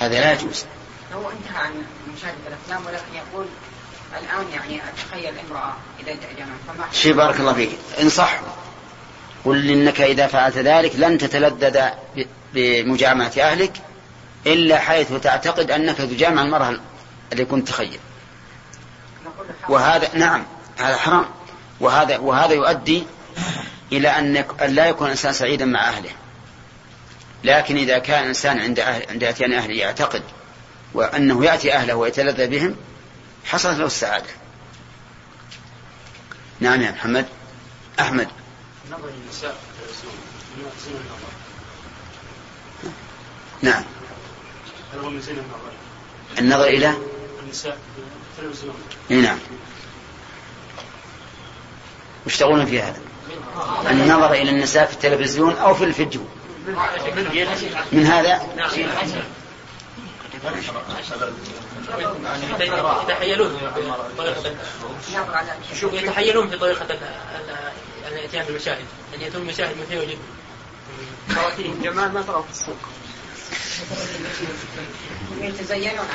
هذا 0.00 0.20
لا 0.20 0.32
يجوز. 0.32 0.64
هو 1.12 1.30
انتهى 1.30 1.62
عن 1.64 1.72
مشاهدة 2.16 2.36
الأفلام 2.46 2.86
ولكن 2.86 3.14
يقول 3.14 3.46
الآن 4.22 4.52
يعني 4.52 4.80
أتخيل 4.88 5.34
امرأة 5.48 5.74
إذا 6.00 6.12
جامع 6.38 6.52
فما 6.68 6.84
شي 6.92 7.12
بارك 7.12 7.40
الله 7.40 7.52
فيك. 7.52 7.70
انصح 8.02 8.40
قل 9.44 9.70
إنك 9.70 10.00
إذا 10.00 10.26
فعلت 10.26 10.56
ذلك 10.58 10.92
لن 10.96 11.18
تتلذذ 11.18 11.80
بمجامعة 12.54 13.32
أهلك 13.38 13.72
إلا 14.46 14.78
حيث 14.78 15.12
تعتقد 15.12 15.70
أنك 15.70 15.96
تجامع 15.96 16.42
المرأة 16.42 16.80
اللي 17.32 17.44
كنت 17.44 17.68
تخيل. 17.68 17.98
وهذا 19.68 20.08
نعم 20.14 20.44
هذا 20.78 20.96
حرام. 20.96 21.24
وهذا 21.80 22.18
وهذا 22.18 22.54
يؤدي 22.54 23.06
إلى 23.92 24.08
أن 24.08 24.44
لا 24.68 24.86
يكون 24.86 25.06
الإنسان 25.06 25.32
سعيدا 25.32 25.64
مع 25.64 25.88
أهله. 25.88 26.10
لكن 27.44 27.76
إذا 27.76 27.98
كان 27.98 28.22
الإنسان 28.22 28.60
عند 28.60 28.80
أهل 28.80 29.02
عند 29.10 29.24
أتيان 29.24 29.52
أهله 29.52 29.74
يعتقد 29.74 30.22
وأنه 30.94 31.44
يأتي 31.44 31.74
أهله 31.74 31.94
ويتلذذ 31.94 32.46
بهم 32.46 32.76
حصلت 33.44 33.78
له 33.78 33.86
السعادة. 33.86 34.30
نعم 36.60 36.82
يا 36.82 36.90
محمد. 36.90 37.26
أحمد. 38.00 38.28
نظر 38.90 39.08
النساء 39.08 39.56
نعم. 43.62 43.82
من 44.94 45.20
زين 45.20 45.36
النظر؟ 45.38 46.38
النظر 46.38 46.64
إلى؟ 46.64 46.94
النساء 47.42 47.78
في 48.36 48.42
التلفزيون. 48.42 48.74
نعم. 49.08 49.38
وش 52.26 52.36
تقولون 52.36 52.66
في 52.66 52.82
هذا؟ 52.82 53.00
النظر 53.90 54.32
إلى 54.32 54.50
النساء 54.50 54.86
في 54.86 54.92
التلفزيون 54.92 55.56
أو 55.56 55.74
في 55.74 55.84
الفيديو؟ 55.84 56.24
من 57.92 58.06
هذا؟ 58.06 58.42
يتحيلون 63.08 63.58
يتحيلون 65.92 66.50
في 66.50 66.56
طريقة 66.56 66.86
الاتيان 68.08 68.44
بالمشاهد 68.44 68.84
أن 69.14 69.20
يأتون 69.20 69.42
المشاهد 69.42 69.76
من 69.76 69.86
حين 69.90 69.98
وجد 69.98 70.18
جمال 71.82 72.12
ما 72.12 72.22
ترى 72.22 72.44
في 72.46 72.50
السوق. 72.52 72.76
يتزينون 75.40 76.06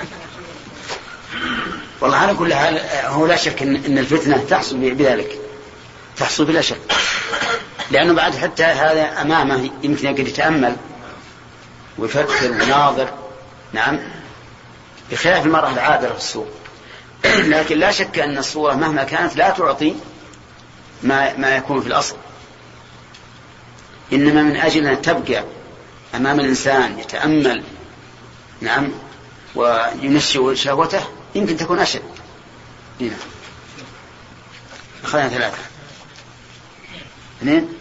والله 2.01 2.17
على 2.17 2.33
كل 2.33 2.53
حال 2.53 2.79
هو 3.05 3.25
لا 3.25 3.35
شك 3.35 3.61
ان 3.61 3.97
الفتنة 3.97 4.37
تحصل 4.37 4.77
بذلك. 4.77 5.39
تحصل 6.17 6.45
بلا 6.45 6.61
شك. 6.61 6.81
لأنه 7.91 8.13
بعد 8.13 8.35
حتى 8.35 8.63
هذا 8.63 9.21
أمامه 9.21 9.69
يمكن 9.83 10.07
قد 10.07 10.19
يتأمل. 10.19 10.75
ويفكر 11.97 12.51
ويناظر. 12.51 13.28
نعم. 13.73 13.99
بخلاف 15.11 15.45
المرأة 15.45 15.69
العابرة 15.69 16.09
في 16.09 16.17
السوق. 16.17 16.47
لكن 17.25 17.77
لا 17.79 17.91
شك 17.91 18.19
أن 18.19 18.37
الصورة 18.37 18.73
مهما 18.73 19.03
كانت 19.03 19.35
لا 19.35 19.49
تعطي 19.49 19.95
ما, 21.03 21.37
ما 21.37 21.55
يكون 21.55 21.81
في 21.81 21.87
الأصل. 21.87 22.15
إنما 24.13 24.43
من 24.43 24.55
أجل 24.55 24.87
أن 24.87 25.01
تبقى 25.01 25.43
أمام 26.15 26.39
الإنسان 26.39 26.99
يتأمل 26.99 27.63
نعم 28.61 28.91
وينشئ 29.55 30.55
شهوته 30.55 31.03
يمكن 31.35 31.57
تكون 31.57 31.79
أشد. 31.79 32.01
هنا 33.01 33.17
أخذنا 35.03 35.29
ثلاثة. 35.29 35.57
اثنين. 37.41 37.73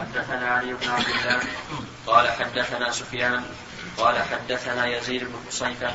حدثنا 0.00 0.48
علي 0.48 0.74
بن 0.74 0.88
عبد 0.88 1.06
الله. 1.06 1.42
قال 2.06 2.28
حدثنا 2.28 2.90
سفيان 2.90 3.44
قال 3.96 4.22
حدثنا 4.22 4.86
يزيد 4.86 5.24
بن 5.24 5.34
حصيفة 5.46 5.94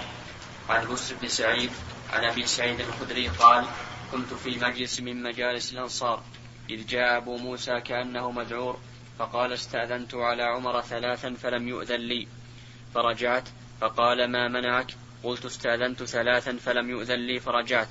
عن 0.69 0.87
بس 0.87 1.11
بن 1.11 1.27
سعيد 1.27 1.71
عن 2.13 2.23
أبي 2.23 2.45
سعيد 2.45 2.79
الخدري 2.79 3.27
قال 3.27 3.65
كنت 4.11 4.33
في 4.33 4.59
مجلس 4.59 4.99
من 4.99 5.23
مجالس 5.23 5.73
الأنصار 5.73 6.23
إذ 6.69 6.87
جاء 6.87 7.17
أبو 7.17 7.37
موسى 7.37 7.81
كأنه 7.81 8.31
مذعور 8.31 8.79
فقال 9.19 9.53
استأذنت 9.53 10.15
على 10.15 10.43
عمر 10.43 10.81
ثلاثا 10.81 11.33
فلم 11.33 11.67
يؤذن 11.67 11.99
لي. 11.99 12.27
فرجعت 12.93 13.49
فقال 13.81 14.31
ما 14.31 14.47
منعك؟ 14.47 14.93
قلت 15.23 15.45
استأذنت 15.45 16.03
ثلاثا 16.03 16.57
فلم 16.57 16.89
يؤذن 16.89 17.19
لي 17.19 17.39
فرجعت. 17.39 17.87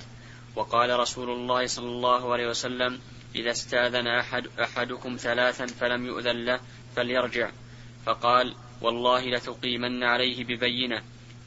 وقال 0.55 0.99
رسول 0.99 1.29
الله 1.29 1.67
صلى 1.67 1.87
الله 1.87 2.33
عليه 2.33 2.47
وسلم 2.47 2.99
إذا 3.35 3.51
استأذن 3.51 4.07
أحد 4.07 4.47
أحدكم 4.59 5.17
ثلاثا 5.19 5.65
فلم 5.65 6.05
يؤذن 6.05 6.45
له 6.45 6.59
فليرجع. 6.95 7.49
فقال 8.07 8.55
والله 8.81 9.25
لتقيمن 9.25 10.03
عليه 10.03 10.43
ببينة 10.43 11.01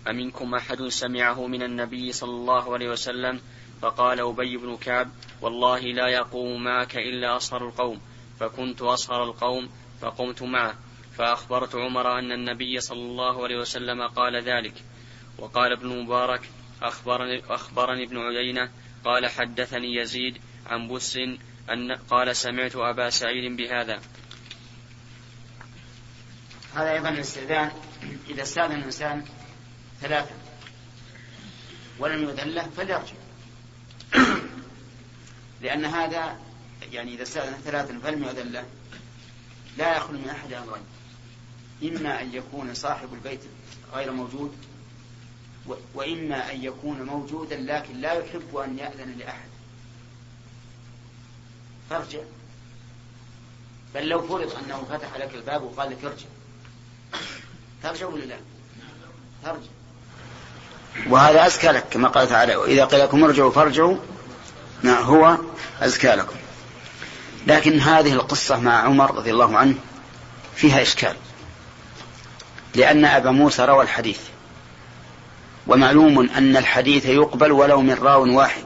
أمنكم 0.08 0.54
أحد 0.54 0.82
سمعه 0.82 1.46
من 1.46 1.62
النبي 1.62 2.12
صلى 2.12 2.30
الله 2.30 2.72
عليه 2.72 2.88
وسلم؟ 2.88 3.40
فقال 3.82 4.20
أبي 4.20 4.56
بن 4.56 4.76
كعب 4.76 5.10
والله 5.42 5.80
لا 5.80 6.08
يقوم 6.08 6.64
معك 6.64 6.96
إلا 6.96 7.36
أصهر 7.36 7.68
القوم. 7.68 8.00
فكنت 8.40 8.82
أصهر 8.82 9.24
القوم 9.24 9.68
فقمت 10.00 10.42
معه. 10.42 10.74
فأخبرت 11.18 11.76
عمر 11.76 12.18
أن 12.18 12.32
النبي 12.32 12.80
صلى 12.80 13.02
الله 13.02 13.44
عليه 13.44 13.56
وسلم 13.56 14.02
قال 14.02 14.42
ذلك. 14.42 14.74
وقال 15.38 15.72
ابن 15.72 15.88
مبارك 16.02 16.50
أخبرني, 16.82 17.42
أخبرني 17.48 18.04
ابن 18.04 18.18
عيينة 18.18 18.70
قال 19.04 19.26
حدثني 19.26 19.94
يزيد 19.94 20.38
عن 20.66 20.88
بس 20.88 21.18
أن 21.72 21.92
قال 22.10 22.36
سمعت 22.36 22.76
أبا 22.76 23.10
سعيد 23.10 23.56
بهذا. 23.56 24.00
هذا 26.74 26.92
أيضا 26.92 27.08
الاستئذان 27.08 27.70
إذا 28.28 28.42
استأذن 28.42 28.72
الإنسان 28.72 29.24
ثلاثة 30.00 30.34
ولم 31.98 32.22
يؤذن 32.22 32.48
له 32.48 32.62
فليرجع. 32.76 33.14
لأن 35.62 35.84
هذا 35.84 36.38
يعني 36.92 37.14
إذا 37.14 37.22
استأذن 37.22 37.52
ثلاثة 37.52 37.98
فلم 37.98 38.24
يؤذن 38.24 38.52
له 38.52 38.64
لا 39.78 39.96
يخلو 39.96 40.18
من 40.18 40.28
أحد 40.28 40.52
أمرين. 40.52 40.82
إما 41.82 42.22
أن 42.22 42.34
يكون 42.34 42.74
صاحب 42.74 43.14
البيت 43.14 43.40
غير 43.94 44.12
موجود 44.12 44.56
وإما 45.94 46.52
أن 46.52 46.64
يكون 46.64 47.02
موجودا 47.02 47.56
لكن 47.56 48.00
لا 48.00 48.12
يحب 48.12 48.56
أن 48.56 48.78
يأذن 48.78 49.18
لأحد. 49.18 49.48
فارجع. 51.90 52.20
بل 53.94 54.08
لو 54.08 54.28
فرض 54.28 54.54
أنه 54.64 54.84
فتح 54.84 55.16
لك 55.16 55.34
الباب 55.34 55.62
وقال 55.62 55.90
لك 55.90 56.04
ارجع. 56.04 56.26
ترجع 57.82 58.06
ولا 58.06 58.24
لا؟ 58.24 58.36
ترجع. 59.44 59.58
وهذا 61.08 61.46
أزكى 61.46 61.68
لك 61.68 61.84
كما 61.90 62.08
قال 62.08 62.28
تعالى 62.28 62.56
وإذا 62.56 62.84
قيل 62.84 63.00
لكم 63.00 63.24
ارجعوا 63.24 63.50
فارجعوا 63.50 63.96
ما 64.82 64.98
هو 64.98 65.38
أزكى 65.80 66.08
لكم. 66.08 66.36
لكن 67.46 67.80
هذه 67.80 68.12
القصة 68.12 68.60
مع 68.60 68.72
عمر 68.72 69.14
رضي 69.14 69.30
الله 69.30 69.58
عنه 69.58 69.74
فيها 70.56 70.82
إشكال. 70.82 71.16
لأن 72.74 73.04
أبا 73.04 73.30
موسى 73.30 73.64
روى 73.64 73.82
الحديث. 73.82 74.20
ومعلوم 75.66 76.30
أن 76.30 76.56
الحديث 76.56 77.06
يقبل 77.06 77.52
ولو 77.52 77.80
من 77.80 77.94
راو 77.94 78.36
واحد. 78.36 78.64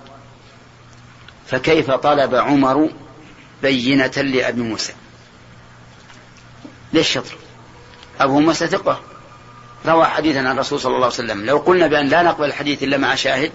فكيف 1.46 1.90
طلب 1.90 2.34
عمر 2.34 2.90
بينة 3.62 4.06
لأبي 4.16 4.62
موسى؟ 4.62 4.92
ليش 6.92 7.12
شطر 7.12 7.34
أبو 8.20 8.40
موسى 8.40 8.66
ثقة. 8.66 9.00
روى 9.86 10.06
حديثا 10.06 10.38
عن 10.38 10.54
الرسول 10.54 10.80
صلى 10.80 10.94
الله 10.94 11.04
عليه 11.04 11.14
وسلم. 11.14 11.46
لو 11.46 11.58
قلنا 11.58 11.86
بأن 11.86 12.08
لا 12.08 12.22
نقبل 12.22 12.44
الحديث 12.44 12.82
إلا 12.82 12.96
مع 12.96 13.14
شاهد 13.14 13.52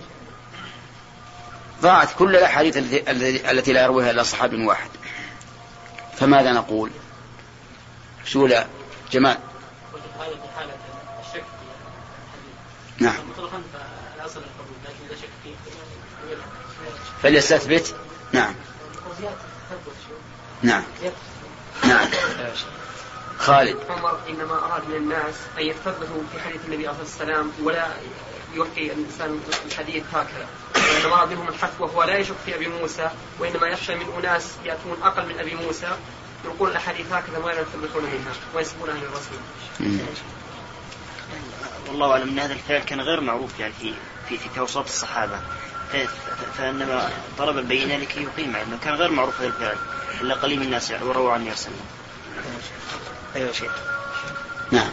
ضاعت 1.81 2.09
كل 2.19 2.35
الأحاديث 2.35 2.77
التي, 3.49 3.73
لا 3.73 3.83
يرويها 3.83 4.11
إلا 4.11 4.23
صحابي 4.23 4.65
واحد. 4.65 4.89
فماذا 6.17 6.51
نقول؟ 6.51 6.91
شو 8.25 8.47
لا 8.47 8.65
جمال 9.11 9.37
نعم. 12.99 13.15
فليستثبت. 17.23 17.95
نعم. 18.33 18.55
نعم. 20.61 20.83
نعم. 21.83 22.07
خالد. 23.39 23.77
عمر 23.89 24.19
إنما 24.29 24.65
أراد 24.65 24.87
من 24.89 24.95
الناس 24.95 25.35
أن 25.57 25.63
يثبتوا 25.63 26.23
في 26.33 26.39
حديث 26.39 26.61
النبي 26.65 26.87
عليه 26.87 27.01
الصلاة 27.01 27.27
والسلام 27.27 27.51
ولا 27.63 27.87
يلقي 28.53 28.91
الإنسان 28.91 29.41
الحديث 29.65 30.03
هكذا. 30.13 30.47
وانما 30.75 31.15
اراد 31.15 31.29
منهم 31.31 31.47
الحث 31.47 31.81
وهو 31.81 32.03
لا 32.03 32.17
يشك 32.17 32.35
في 32.45 32.55
أبي 32.55 32.67
موسى 32.67 33.09
وإنما 33.39 33.67
يخشى 33.67 33.95
من 33.95 34.05
أناس 34.17 34.51
يأتون 34.65 34.97
أقل 35.03 35.25
من 35.25 35.39
أبي 35.39 35.55
موسى. 35.55 35.97
يلقون 36.45 36.69
الأحاديث 36.69 37.11
هكذا 37.11 37.37
ولا 37.37 37.61
يثبتون 37.61 38.03
منها 38.03 38.33
وينسبونها 38.55 38.93
للرسول. 38.93 39.39
مم. 39.79 39.99
والله 41.87 42.11
أعلم 42.11 42.29
إن 42.29 42.39
هذا 42.39 42.53
الفعل 42.53 42.79
كان 42.79 43.01
غير 43.01 43.21
معروف 43.21 43.59
يعني 43.59 43.73
في 43.81 43.93
في 44.29 44.37
في 44.37 44.49
توسط 44.55 44.83
الصحابة. 44.83 45.39
فإنما 46.57 47.09
طلب 47.37 47.57
البينة 47.57 47.97
لكي 47.97 48.23
يقيم 48.23 48.55
علمه. 48.55 48.77
كان 48.83 48.93
غير 48.93 49.11
معروف 49.11 49.41
هذا 49.41 49.47
الفعل. 49.47 49.77
إلا 50.21 50.35
قليل 50.35 50.59
من 50.59 50.65
الناس 50.65 50.91
يعني 50.91 51.03
وروى 51.03 51.33
عنه 51.33 51.45
يرسل 51.45 51.71
أيوه 53.35 53.51
شيء 53.51 53.69
نعم. 54.71 54.89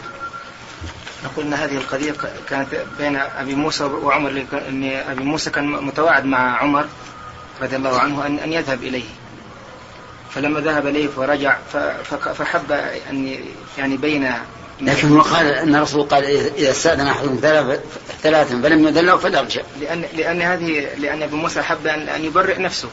نقول 1.25 1.45
إن 1.45 1.53
هذه 1.53 1.77
القضية 1.77 2.13
كانت 2.49 2.67
بين 2.99 3.15
أبي 3.15 3.55
موسى 3.55 3.83
وعمر 3.83 4.45
إن 4.69 4.83
أبي 5.09 5.23
موسى 5.23 5.49
كان 5.49 5.67
متواعد 5.67 6.25
مع 6.25 6.57
عمر 6.57 6.85
رضي 7.61 7.75
الله 7.75 7.99
عنه 7.99 8.25
ان 8.25 8.39
أن 8.39 8.53
يذهب 8.53 8.83
إليه. 8.83 9.03
فلما 10.35 10.59
ذهب 10.59 10.87
إليه 10.87 11.09
ورجع 11.17 11.57
فحب 12.37 12.71
أن 13.09 13.37
يعني 13.77 13.93
يبين 13.93 14.31
لكن 14.81 15.07
هو 15.17 15.21
قال 15.21 15.45
أن 15.47 15.75
الرسول 15.75 16.03
قال 16.03 16.23
إذا 16.57 16.71
استأذن 16.71 17.39
ثلاث- 17.41 17.79
ثلاثا 18.23 18.61
فلم 18.61 18.87
يدن 18.87 19.05
له 19.05 19.17
فليرجع 19.17 19.61
لأن 19.81 20.03
لأن 20.13 20.41
هذه 20.41 20.87
لأن 20.97 21.23
أبي 21.23 21.35
موسى 21.35 21.61
حب 21.61 21.87
ان 21.87 22.09
أن 22.09 22.25
يبرئ 22.25 22.59
نفسه. 22.61 22.89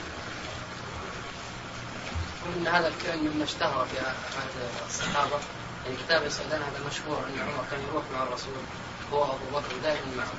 ان 2.57 2.67
هذا 2.67 2.89
الكلام 2.89 3.19
مما 3.19 3.45
اشتهر 3.45 3.87
في 3.93 3.99
عهد 4.07 4.71
الصحابة 4.89 5.39
يعني 5.85 5.97
كتاب 6.07 6.23
السودان 6.27 6.63
هذا 6.63 6.87
مشهور 6.91 7.19
ان 7.19 7.41
عمر 7.41 7.65
كان 7.71 7.81
يروح 7.91 8.05
مع 8.15 8.23
الرسول 8.23 8.55
هو 9.13 9.25
أبو 9.25 9.47
بكر 9.53 9.77
دائما 9.83 10.07
معه. 10.17 10.33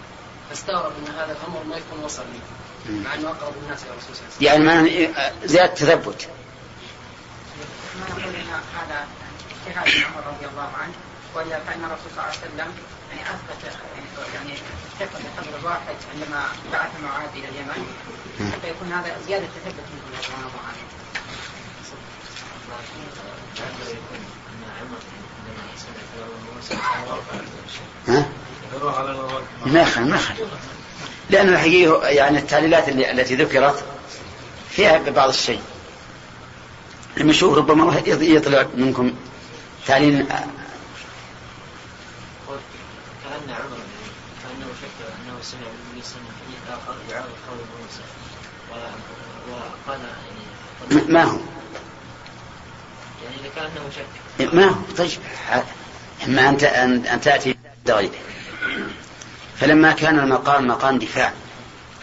فاستغرب 0.49 0.91
إن 0.97 1.13
هذا 1.13 1.31
الأمر 1.31 1.63
ما 1.63 1.77
يكون 1.77 2.03
وصل 2.03 2.23
لي 2.33 2.99
مع 2.99 3.13
إنه 3.13 3.29
أقرب 3.29 3.53
الناس 3.63 3.83
إلى 3.83 3.91
الرسول 3.91 4.15
صلى 4.15 4.27
الله 4.27 4.51
عليه 4.51 4.61
وسلم. 4.61 4.87
يعني 4.87 5.09
معناه 5.17 5.31
زيادة 5.45 5.73
تثبت. 5.73 6.27
ما 7.99 8.05
نقول 8.09 8.35
إن 8.35 8.47
هذا 8.79 9.07
اجتهاد 9.67 9.87
من 9.97 10.03
عمر 10.03 10.27
رضي 10.27 10.45
الله 10.45 10.71
عنه 10.81 10.93
وإلا 11.35 11.59
فإن 11.59 11.83
الرسول 11.83 12.11
صلى 12.15 12.23
الله 12.23 12.23
عليه 12.23 12.37
وسلم 12.37 12.73
يعني 13.09 13.21
أثبت 13.21 13.77
يعني 14.33 14.53
اكتفى 15.01 15.23
بقدر 15.23 15.59
الواحد 15.59 15.95
عندما 16.13 16.43
بعث 16.71 16.91
معاذ 17.03 17.29
إلى 17.35 17.49
اليمن. 17.49 17.87
حتى 18.53 18.69
يكون 18.69 18.91
هذا 18.91 19.17
زيادة 19.27 19.45
تثبت 19.45 19.85
منه 19.93 20.17
رضي 20.17 20.33
الله 20.35 20.61
عنه. 20.67 20.94
ها؟ 28.07 28.29
ما 29.65 29.81
يخل 29.81 30.01
ما 30.09 30.15
يخل 30.15 30.33
لأن 31.29 31.49
الحقيقة 31.49 32.07
يعني 32.07 32.37
التعليلات 32.39 32.89
اللي 32.89 33.11
التي 33.11 33.35
ذكرت 33.35 33.83
فيها 34.69 34.97
بعض 35.09 35.29
الشيء. 35.29 35.61
لما 37.17 37.29
نشوف 37.29 37.53
ربما 37.57 37.99
يط- 38.01 38.07
يطلع 38.21 38.65
منكم 38.75 39.13
تعليل 39.87 40.25
قول 47.49 47.57
موسى 47.81 48.01
وقال 49.87 49.99
يعني 50.89 51.13
ما 51.13 51.23
هو؟ 51.23 51.37
ما 54.53 54.75
طيب. 54.97 55.09
اما 56.25 56.49
أن 56.49 56.57
ت- 56.57 56.63
أن 56.63 57.05
أن 57.05 57.21
تأتي 57.21 57.55
غيره 57.87 58.11
فلما 59.59 59.91
كان 59.91 60.19
المقام 60.19 60.67
مقام 60.67 60.99
دفاع 60.99 61.33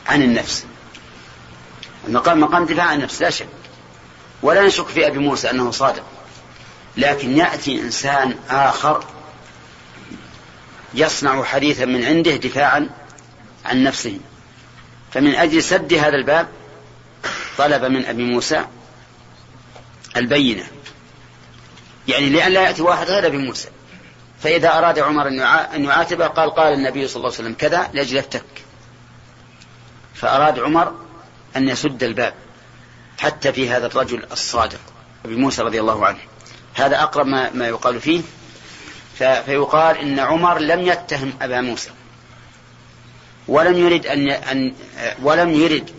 عن 0.07 0.23
النفس. 0.23 0.65
المقام 2.09 2.41
مقام 2.41 2.65
دفاع 2.67 2.85
عن 2.85 2.99
النفس 2.99 3.23
لا 3.23 3.31
شك. 3.31 3.47
ولا 4.43 4.67
نشك 4.67 4.87
في 4.87 5.07
أبي 5.07 5.19
موسى 5.19 5.51
أنه 5.51 5.71
صادق. 5.71 6.03
لكن 6.97 7.37
يأتي 7.37 7.81
إنسان 7.81 8.35
آخر 8.51 9.05
يصنع 10.95 11.45
حديثا 11.45 11.85
من 11.85 12.05
عنده 12.05 12.37
دفاعا 12.37 12.91
عن 13.65 13.83
نفسه. 13.85 14.19
فمن 15.13 15.35
أجل 15.35 15.63
سد 15.63 15.95
هذا 15.95 16.17
الباب 16.17 16.49
طلب 17.59 17.85
من 17.85 18.05
أبي 18.05 18.23
موسى 18.25 18.65
البينة. 20.17 20.65
يعني 22.09 22.29
لأن 22.31 22.53
لا 22.53 22.63
يأتي 22.63 22.83
واحد 22.83 23.07
غير 23.07 23.27
أبي 23.27 23.39
موسى. 23.39 23.69
فإذا 24.43 24.79
أراد 24.79 24.99
عمر 24.99 25.29
أن 25.29 25.35
يعا- 25.39 25.75
أن 25.75 25.85
يعاتبه 25.85 26.27
قال 26.27 26.51
قال 26.55 26.73
النبي 26.73 27.09
صلى 27.09 27.17
الله 27.17 27.29
عليه 27.35 27.39
وسلم 27.45 27.55
كذا 27.55 27.91
لأجل 27.93 28.17
يفتك 28.17 28.45
فأراد 30.15 30.59
عمر 30.59 30.93
أن 31.57 31.69
يسد 31.69 32.03
الباب 32.03 32.35
حتى 33.19 33.53
في 33.53 33.71
هذا 33.71 33.87
الرجل 33.87 34.25
الصادق 34.33 34.81
أبي 35.25 35.35
موسى 35.37 35.63
رضي 35.63 35.81
الله 35.81 36.07
عنه. 36.07 36.19
هذا 36.75 37.03
أقرب 37.03 37.27
ما, 37.27 37.51
ما 37.51 37.69
يقال 37.69 38.01
فيه. 38.01 38.23
فيقال 39.19 39.97
إن 39.99 40.19
عمر 40.19 40.59
لم 40.59 40.81
يتهم 40.81 41.33
أبا 41.43 41.61
موسى. 41.61 41.91
ولم 43.49 43.77
يرد 43.79 44.07
أن 44.07 44.31
أن 44.31 44.75
ولم 45.23 45.51
يرد 45.51 45.91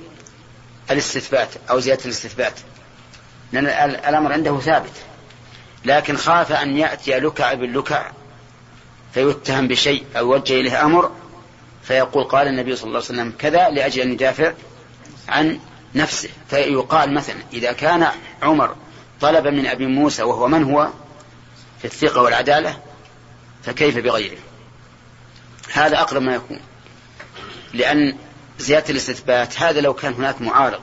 الاستثبات 0.92 1.50
أو 1.70 1.80
زيادة 1.80 2.06
الاستثبات. 2.06 2.54
لأن 3.52 3.66
ال- 3.66 3.96
الأمر 4.06 4.34
عنده 4.34 4.60
ثابت. 4.60 4.92
لكن 5.86 6.18
خاف 6.18 6.52
أن 6.52 6.78
يأتي 6.78 7.20
لكع 7.20 7.54
باللكع 7.54 8.12
فيتهم 9.14 9.68
بشيء 9.68 10.06
أو 10.16 10.34
يوجه 10.34 10.54
إليه 10.54 10.86
أمر 10.86 11.12
فيقول 11.84 12.24
قال 12.24 12.48
النبي 12.48 12.76
صلى 12.76 12.88
الله 12.88 12.98
عليه 12.98 13.06
وسلم 13.06 13.34
كذا 13.40 13.70
لأجل 13.70 14.02
أن 14.02 14.12
يدافع 14.12 14.54
عن 15.30 15.60
نفسه. 15.96 16.30
فيقال 16.50 17.14
مثلا 17.14 17.36
إذا 17.54 17.72
كان 17.72 18.08
عمر 18.42 18.76
طلب 19.22 19.48
من 19.48 19.68
أبي 19.68 19.86
موسى 19.86 20.24
وهو 20.24 20.48
من 20.48 20.64
هو 20.64 20.90
في 21.80 21.86
الثقة 21.86 22.22
والعدالة 22.22 22.80
فكيف 23.64 23.98
بغيره؟ 23.98 24.38
هذا 25.74 26.02
أقرب 26.02 26.22
ما 26.22 26.36
يكون. 26.36 26.60
لأن 27.74 28.18
زيادة 28.60 28.90
الاستثبات 28.90 29.62
هذا 29.62 29.82
لو 29.82 29.94
كان 29.94 30.14
هناك 30.14 30.42
معارض 30.42 30.80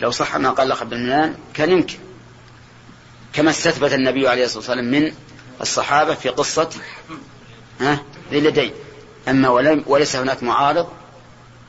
لو 0.00 0.10
صح 0.10 0.36
ما 0.36 0.50
قال 0.50 0.68
لقب 0.68 0.92
المنان 0.92 1.34
كان 1.54 1.70
يمكن. 1.70 1.98
كما 3.32 3.50
استثبت 3.50 3.92
النبي 3.92 4.28
عليه 4.28 4.44
الصلاة 4.44 4.58
والسلام 4.58 4.84
من 4.90 5.12
الصحابة 5.60 6.14
في 6.14 6.28
قصة 6.28 6.70
ذي 7.82 7.98
اليدين 8.38 8.72
أما 9.28 9.48
وليس 9.86 10.16
هناك 10.16 10.42
معارض 10.42 10.88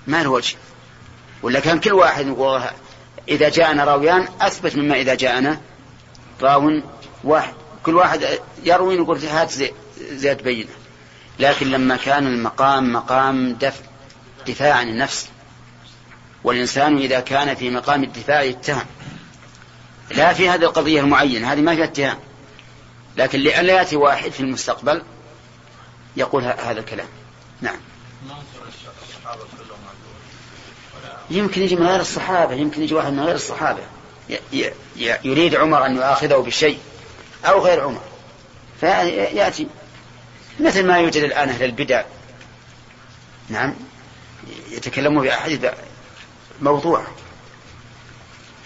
ما 0.07 0.23
له 0.23 0.29
وجه 0.29 0.55
ولا 1.43 1.59
كان 1.59 1.79
كل 1.79 1.93
واحد 1.93 2.27
يقول 2.27 2.61
إذا 3.29 3.49
جاءنا 3.49 3.83
راويان 3.83 4.27
أثبت 4.41 4.75
مما 4.75 4.95
إذا 4.95 5.15
جاءنا 5.15 5.61
راو 6.41 6.81
واحد. 7.23 7.53
كل 7.83 7.95
واحد 7.95 8.39
يروي 8.63 8.95
يقول 8.95 9.17
هات 9.25 9.51
زي- 9.51 9.73
زيادة 10.11 10.43
بينة. 10.43 10.69
لكن 11.39 11.67
لما 11.71 11.95
كان 11.97 12.27
المقام 12.27 12.93
مقام 12.93 13.53
دفع 13.53 13.81
دفاع 14.47 14.73
عن 14.73 14.89
النفس. 14.89 15.27
والإنسان 16.43 16.97
إذا 16.97 17.19
كان 17.19 17.55
في 17.55 17.69
مقام 17.69 18.03
الدفاع 18.03 18.41
يتهم. 18.41 18.85
لا 20.15 20.33
في 20.33 20.49
هذه 20.49 20.63
القضية 20.63 20.99
المعينة 20.99 21.53
هذه 21.53 21.61
ما 21.61 21.75
فيها 21.75 21.83
اتهام. 21.83 22.19
لكن 23.17 23.39
لئلا 23.39 23.73
يأتي 23.73 23.95
واحد 23.95 24.31
في 24.31 24.39
المستقبل 24.39 25.03
يقول 26.17 26.43
هذا 26.43 26.79
الكلام. 26.79 27.07
نعم. 27.61 27.79
يمكن 31.29 31.61
يجي 31.61 31.75
من 31.75 31.87
غير 31.87 31.99
الصحابة 31.99 32.53
يمكن 32.53 32.83
يجي 32.83 32.95
واحد 32.95 33.13
من 33.13 33.19
غير 33.19 33.35
الصحابة. 33.35 33.81
يريد 35.23 35.55
عمر 35.55 35.85
أن 35.85 35.95
يؤاخذه 35.95 36.35
بشيء 36.35 36.79
أو 37.45 37.65
غير 37.65 37.83
عمر. 37.83 38.01
فيأتي 38.79 39.67
مثل 40.59 40.87
ما 40.87 40.97
يوجد 40.97 41.23
الآن 41.23 41.49
أهل 41.49 41.63
البدع. 41.63 42.03
نعم. 43.49 43.73
يتكلموا 44.71 45.23
بأحاديث 45.23 45.65
موضوع 46.61 47.03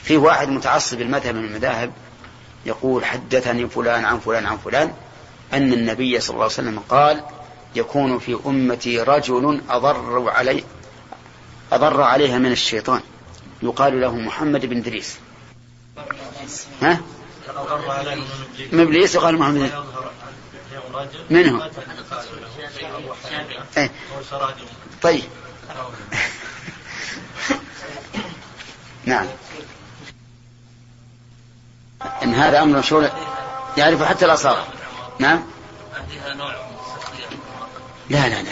في 0.06 0.18
واحد 0.18 0.50
متعصب 0.50 1.02
المذهب 1.02 1.36
من 1.36 1.46
المذاهب 1.46 1.92
يقول 2.66 3.06
حدثني 3.06 3.70
فلان 3.70 4.06
عن 4.06 4.20
فلان 4.20 4.46
عن 4.46 4.58
فلان 4.58 4.94
أن 5.54 5.74
النبي 5.74 6.20
صلى 6.20 6.34
الله 6.34 6.44
عليه 6.44 6.54
وسلم 6.54 6.80
قال 6.90 7.24
يكون 7.76 8.20
في 8.20 8.38
أمتي 8.46 9.02
رجل 9.02 9.62
أضر 9.70 10.30
علي 10.30 10.64
أضر 11.72 12.02
عليها 12.02 12.38
من 12.38 12.52
الشيطان. 12.52 13.02
يقال 13.64 14.02
له 14.02 14.16
محمد 14.16 14.66
بن 14.66 14.82
دريس 14.82 15.18
ها؟ 16.82 17.02
من 18.72 18.80
إبليس 18.80 19.16
من 19.16 19.22
يقال 19.22 19.40
محمد 19.40 19.72
إيه. 21.32 21.52
هو؟ 21.52 21.70
سراج 24.30 24.54
طيب. 25.02 25.24
نعم. 29.06 29.28
إن 32.24 32.34
هذا 32.36 32.62
أمر 32.62 32.80
مشهور 32.80 33.10
يعرف 33.78 34.04
حتى 34.04 34.26
الأصابع 34.26 34.64
نعم؟ 35.20 35.44
لا 38.10 38.30
لا 38.30 38.42
لا. 38.44 38.52